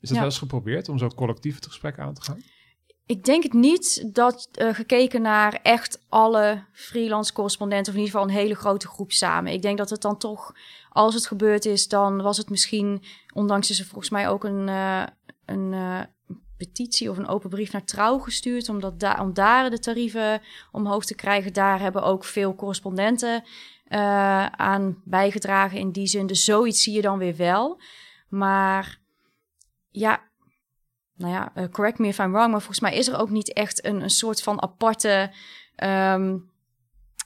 [0.00, 0.14] Is dat Ja.
[0.14, 2.42] wel eens geprobeerd om zo collectief het gesprek aan te gaan?
[3.06, 8.18] Ik denk het niet dat eh, gekeken naar echt alle freelance correspondenten, of in ieder
[8.20, 9.52] geval een hele grote groep samen.
[9.52, 10.52] Ik denk dat het dan toch,
[10.88, 13.02] als het gebeurd is, dan was het misschien,
[13.34, 15.02] ondanks is er volgens mij ook een, eh,
[15.44, 16.00] een eh,
[16.66, 20.40] petitie of een open brief naar Trouw gestuurd, omdat da om daar de tarieven
[20.72, 21.52] omhoog te krijgen.
[21.52, 23.44] Daar hebben ook veel correspondenten
[23.84, 26.26] eh, aan bijgedragen in die zin.
[26.26, 27.80] Dus zoiets zie je dan weer wel.
[28.28, 28.98] Maar
[29.90, 30.22] ja,
[31.16, 33.52] nou ja, eh, correct me if I'm wrong, maar volgens mij is er ook niet
[33.52, 35.32] echt een, een soort van aparte
[35.76, 36.38] ehm,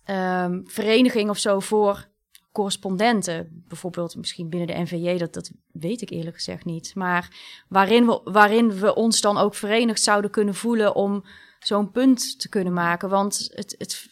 [0.05, 2.13] ehm, vereniging of zo voor
[2.55, 3.65] correspondenten.
[3.69, 6.95] Bijvoorbeeld misschien binnen de NVJ, dat, dat weet ik eerlijk gezegd niet.
[6.95, 7.37] Maar
[7.69, 11.25] waarin we, waarin we ons dan ook verenigd zouden kunnen voelen om
[11.59, 13.09] zo'n punt te kunnen maken.
[13.09, 14.07] Want het, het,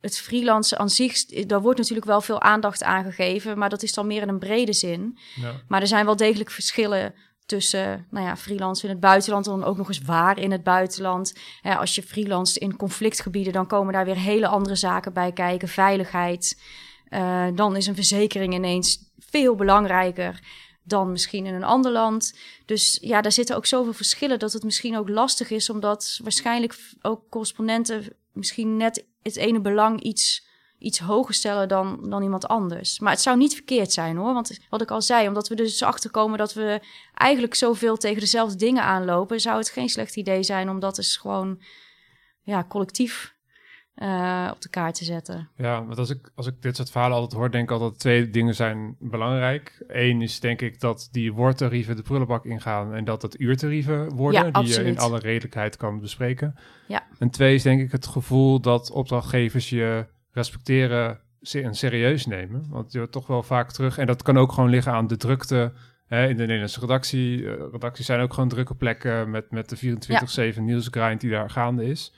[0.00, 3.94] het freelance aan zich, daar wordt natuurlijk wel veel aandacht aan gegeven, maar dat is
[3.94, 5.18] dan meer in een brede zin.
[5.34, 5.52] Ja.
[5.68, 7.14] Maar er zijn wel degelijk verschillen
[7.46, 10.62] tussen nou ja, freelance in het buitenland en dan ook nog eens waar in het
[10.62, 11.34] buitenland.
[11.62, 15.68] Ja, als je freelance in conflictgebieden, dan komen daar weer hele andere zaken bij kijken.
[15.68, 16.60] Veiligheid.
[17.10, 20.40] Uh, dan is een verzekering ineens veel belangrijker
[20.82, 22.38] dan misschien in een ander land.
[22.66, 26.78] Dus ja, daar zitten ook zoveel verschillen dat het misschien ook lastig is, omdat waarschijnlijk
[27.02, 30.46] ook correspondenten misschien net het ene belang iets
[30.78, 32.98] iets hoger stellen dan, dan iemand anders.
[32.98, 34.34] Maar het zou niet verkeerd zijn hoor.
[34.34, 36.80] Want wat ik al zei, omdat we dus achterkomen dat we
[37.14, 41.16] eigenlijk zoveel tegen dezelfde dingen aanlopen, zou het geen slecht idee zijn om dat eens
[41.16, 41.62] gewoon
[42.42, 43.36] ja, collectief
[44.02, 45.48] uh, op de kaart te zetten.
[45.56, 48.30] Ja, want als ik, als ik dit soort verhalen altijd hoor, denk ik altijd twee
[48.30, 49.84] dingen zijn belangrijk.
[49.88, 54.40] Eén is denk ik dat die woordtarieven de prullenbak ingaan en dat het uurtarieven worden,
[54.40, 54.86] ja, die absoluut.
[54.86, 56.54] je in alle redelijkheid kan bespreken.
[56.86, 57.06] Ja.
[57.18, 61.20] En twee is denk ik het gevoel dat opdrachtgevers je respecteren
[61.52, 62.66] en serieus nemen.
[62.68, 63.98] Want je hoort toch wel vaak terug.
[63.98, 65.72] En dat kan ook gewoon liggen aan de drukte
[66.08, 67.40] in de Nederlandse redactie.
[67.40, 71.84] Uh, redacties zijn ook gewoon drukke plekken met, met de 24-7 nieuwsgrind die daar gaande
[71.84, 72.12] is.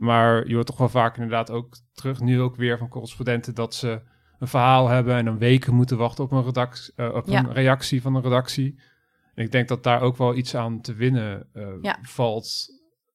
[0.00, 3.74] Maar je hoort toch wel vaak inderdaad ook terug, nu ook weer van correspondenten, dat
[3.74, 4.00] ze
[4.38, 7.38] een verhaal hebben en dan weken moeten wachten op een, redactie, uh, op Ja.
[7.38, 8.80] een reactie van een redactie.
[9.34, 11.98] En ik denk dat daar ook wel iets aan te winnen uh, Ja.
[12.02, 12.66] valt.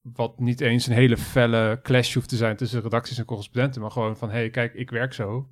[0.01, 3.91] Wat niet eens een hele felle clash hoeft te zijn tussen redacties en correspondenten, maar
[3.91, 5.47] gewoon van hé, hey, kijk, ik werk zo.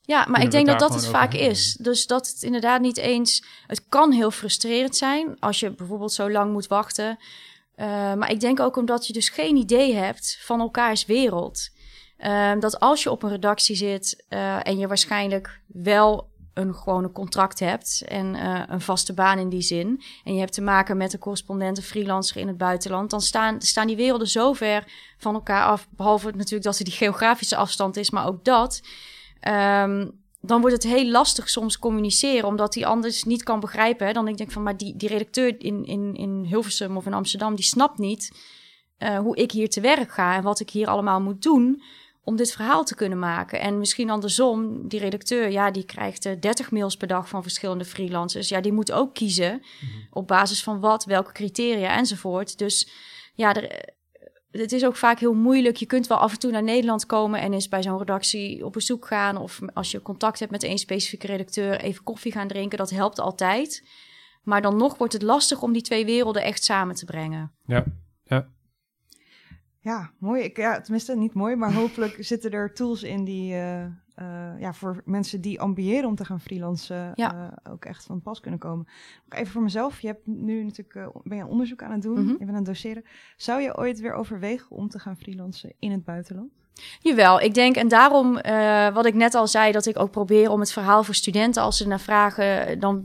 [0.00, 1.50] Ja, maar Kunnen ik denk dat dat het vaak hebben?
[1.50, 1.74] is.
[1.74, 3.44] Dus dat het inderdaad niet eens.
[3.66, 7.18] Het kan heel frustrerend zijn als je bijvoorbeeld zo lang moet wachten.
[7.76, 11.70] Uh, maar ik denk ook omdat je dus geen idee hebt van elkaars wereld.
[12.18, 17.12] Uh, dat als je op een redactie zit uh, en je waarschijnlijk wel een gewone
[17.12, 20.02] contract hebt en uh, een vaste baan in die zin.
[20.24, 23.10] En je hebt te maken met een correspondent, een freelancer in het buitenland.
[23.10, 24.84] Dan staan, staan die werelden zo ver
[25.18, 25.88] van elkaar af.
[25.90, 28.82] Behalve natuurlijk dat er die geografische afstand is, maar ook dat.
[29.48, 34.06] Um, dan wordt het heel lastig soms communiceren, omdat hij anders niet kan begrijpen.
[34.06, 34.12] Hè?
[34.12, 37.54] Dan denk ik van, maar die, die redacteur in, in, in Hilversum of in Amsterdam,
[37.54, 38.32] die snapt niet
[38.98, 41.82] uh, hoe ik hier te werk ga en wat ik hier allemaal moet doen
[42.24, 43.60] om dit verhaal te kunnen maken.
[43.60, 47.84] En misschien andersom, die redacteur, ja, die krijgt uh, 30 mails per dag van verschillende
[47.84, 48.48] freelancers.
[48.48, 50.06] Ja, die moet ook kiezen mm -hmm.
[50.10, 52.58] op basis van wat, welke criteria enzovoort.
[52.58, 52.88] Dus
[53.34, 53.94] ja, er,
[54.58, 55.76] het is ook vaak heel moeilijk.
[55.76, 58.72] Je kunt wel af en toe naar Nederland komen en eens bij zo'n redactie op
[58.72, 59.36] bezoek gaan.
[59.36, 62.78] Of als je contact hebt met één specifieke redacteur, even koffie gaan drinken.
[62.78, 63.88] Dat helpt altijd.
[64.42, 67.52] Maar dan nog wordt het lastig om die twee werelden echt samen te brengen.
[67.64, 67.84] Ja,
[68.22, 68.48] ja.
[69.80, 70.42] Ja, mooi.
[70.42, 73.86] Ik, ja, tenminste, niet mooi, maar hopelijk zitten er tools in die uh,
[74.20, 77.34] uh, ja, voor mensen die ambiëren om te gaan freelancen ja.
[77.34, 78.86] uh, ook echt van pas kunnen komen.
[79.28, 80.00] Even voor mezelf.
[80.00, 82.30] Je hebt nu natuurlijk ben je onderzoek aan het doen, mm -hmm.
[82.30, 83.04] je bent aan het doseren.
[83.36, 86.50] Zou je ooit weer overwegen om te gaan freelancen in het buitenland?
[87.00, 90.50] Jawel, ik denk, en daarom uh, wat ik net al zei, dat ik ook probeer
[90.50, 93.04] om het verhaal voor studenten, als ze naar vragen, dan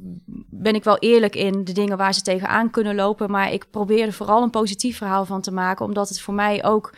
[0.49, 3.31] ben ik wel eerlijk in de dingen waar ze tegenaan kunnen lopen.
[3.31, 6.63] Maar ik probeer er vooral een positief verhaal van te maken, omdat het voor mij
[6.63, 6.93] ook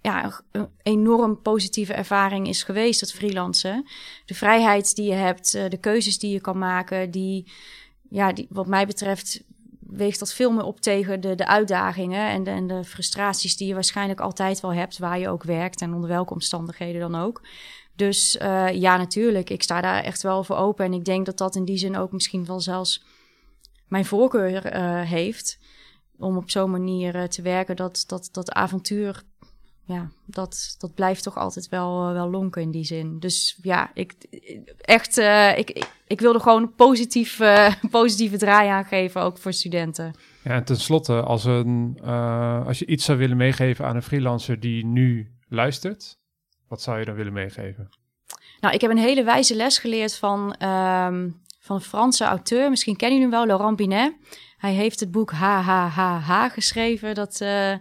[0.00, 3.86] ja, een enorm positieve ervaring is geweest, dat freelancen.
[4.24, 7.52] De vrijheid die je hebt, de keuzes die je kan maken, die,
[8.08, 9.42] ja, die, wat mij betreft
[9.90, 13.68] weegt dat veel meer op tegen de, de uitdagingen en de, en de frustraties die
[13.68, 17.42] je waarschijnlijk altijd wel hebt, waar je ook werkt en onder welke omstandigheden dan ook.
[17.96, 20.84] Dus uh, ja, natuurlijk, ik sta daar echt wel voor open.
[20.84, 23.04] En ik denk dat dat in die zin ook misschien wel zelfs
[23.88, 25.58] mijn voorkeur uh, heeft.
[26.18, 29.22] Om op zo'n manier te werken, dat, dat, dat avontuur,
[29.92, 33.18] ja, dat, dat blijft toch altijd wel, wel lonken in die zin.
[33.18, 34.14] Dus ja, ik,
[34.80, 35.18] echt,
[35.56, 37.40] ik, ik, ik wilde gewoon een positief,
[37.90, 40.14] positieve draai aangeven, ook voor studenten.
[40.44, 42.00] Ja, en tenslotte, als, een,
[42.66, 46.18] als je iets zou willen meegeven aan een freelancer die nu luistert,
[46.68, 47.88] wat zou je dan willen meegeven?
[48.60, 52.70] Nou, ik heb een hele wijze les geleerd van, um, van een Franse auteur.
[52.70, 54.14] Misschien kennen jullie hem wel, Laurent Binet.
[54.60, 57.14] Hij heeft het boek HHHH geschreven.
[57.14, 57.74] Dat, uh,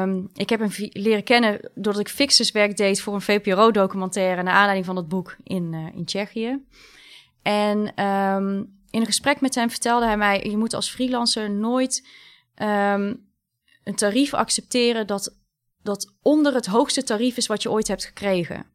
[0.00, 4.42] um, ik heb hem leren kennen doordat ik fixerswerk deed voor een VPRO-documentaire...
[4.42, 6.64] naar aanleiding van het boek in, uh, in Tsjechië.
[7.42, 8.56] En um,
[8.90, 10.44] in een gesprek met hem vertelde hij mij...
[10.44, 12.08] je moet als freelancer nooit
[13.84, 15.06] een tarief accepteren...
[15.06, 15.34] dat
[15.86, 18.66] dat onder het hoogste tarief is wat je ooit hebt gekregen.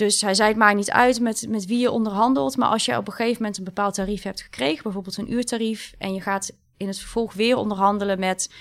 [0.00, 2.56] Dus hij zei het maar niet uit met, met wie je onderhandelt.
[2.56, 5.94] Maar als je op een gegeven moment een bepaald tarief hebt gekregen, bijvoorbeeld een uurtarief,
[5.98, 8.54] en je gaat in het vervolg weer onderhandelen met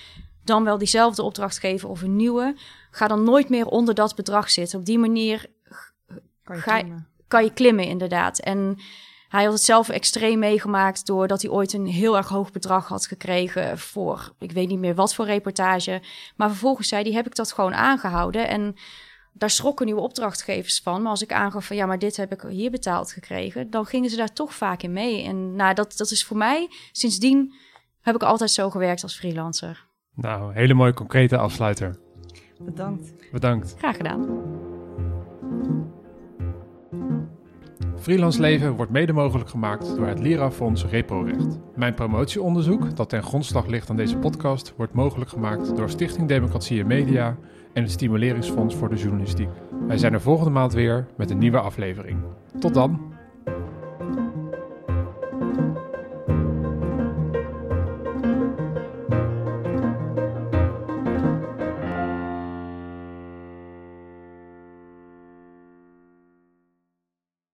[0.43, 2.55] dan wel diezelfde opdrachtgever of een nieuwe,
[2.91, 4.79] ga dan nooit meer onder dat bedrag zitten.
[4.79, 5.45] Op die manier
[6.43, 6.83] kan je, ga,
[7.27, 8.39] kan je klimmen, inderdaad.
[8.39, 8.77] En
[9.29, 13.07] hij had het zelf extreem meegemaakt doordat hij ooit een heel erg hoog bedrag had
[13.07, 16.01] gekregen voor, ik weet niet meer wat voor reportage.
[16.35, 18.47] Maar vervolgens zei hij, heb ik dat gewoon aangehouden.
[18.47, 18.75] En
[19.33, 21.01] daar schrokken nieuwe opdrachtgevers van.
[21.01, 24.09] Maar als ik aangaf van ja, maar dit heb ik hier betaald gekregen, dan gingen
[24.09, 25.23] ze daar toch vaak in mee.
[25.23, 27.53] En nou, dat, dat is voor mij, sindsdien
[28.01, 29.87] heb ik altijd zo gewerkt als freelancer.
[30.15, 31.99] Nou, hele mooie concrete afsluiter.
[32.59, 33.13] Bedankt.
[33.31, 33.75] Bedankt.
[33.77, 34.27] Graag gedaan.
[37.99, 41.59] Freelance leven wordt mede mogelijk gemaakt door het Lira-fonds ReproRecht.
[41.75, 46.79] Mijn promotieonderzoek, dat ten grondslag ligt aan deze podcast, wordt mogelijk gemaakt door Stichting Democratie
[46.79, 47.37] en Media
[47.73, 49.49] en het Stimuleringsfonds voor de Journalistiek.
[49.87, 52.19] Wij zijn er volgende maand weer met een nieuwe aflevering.
[52.59, 53.18] Tot dan!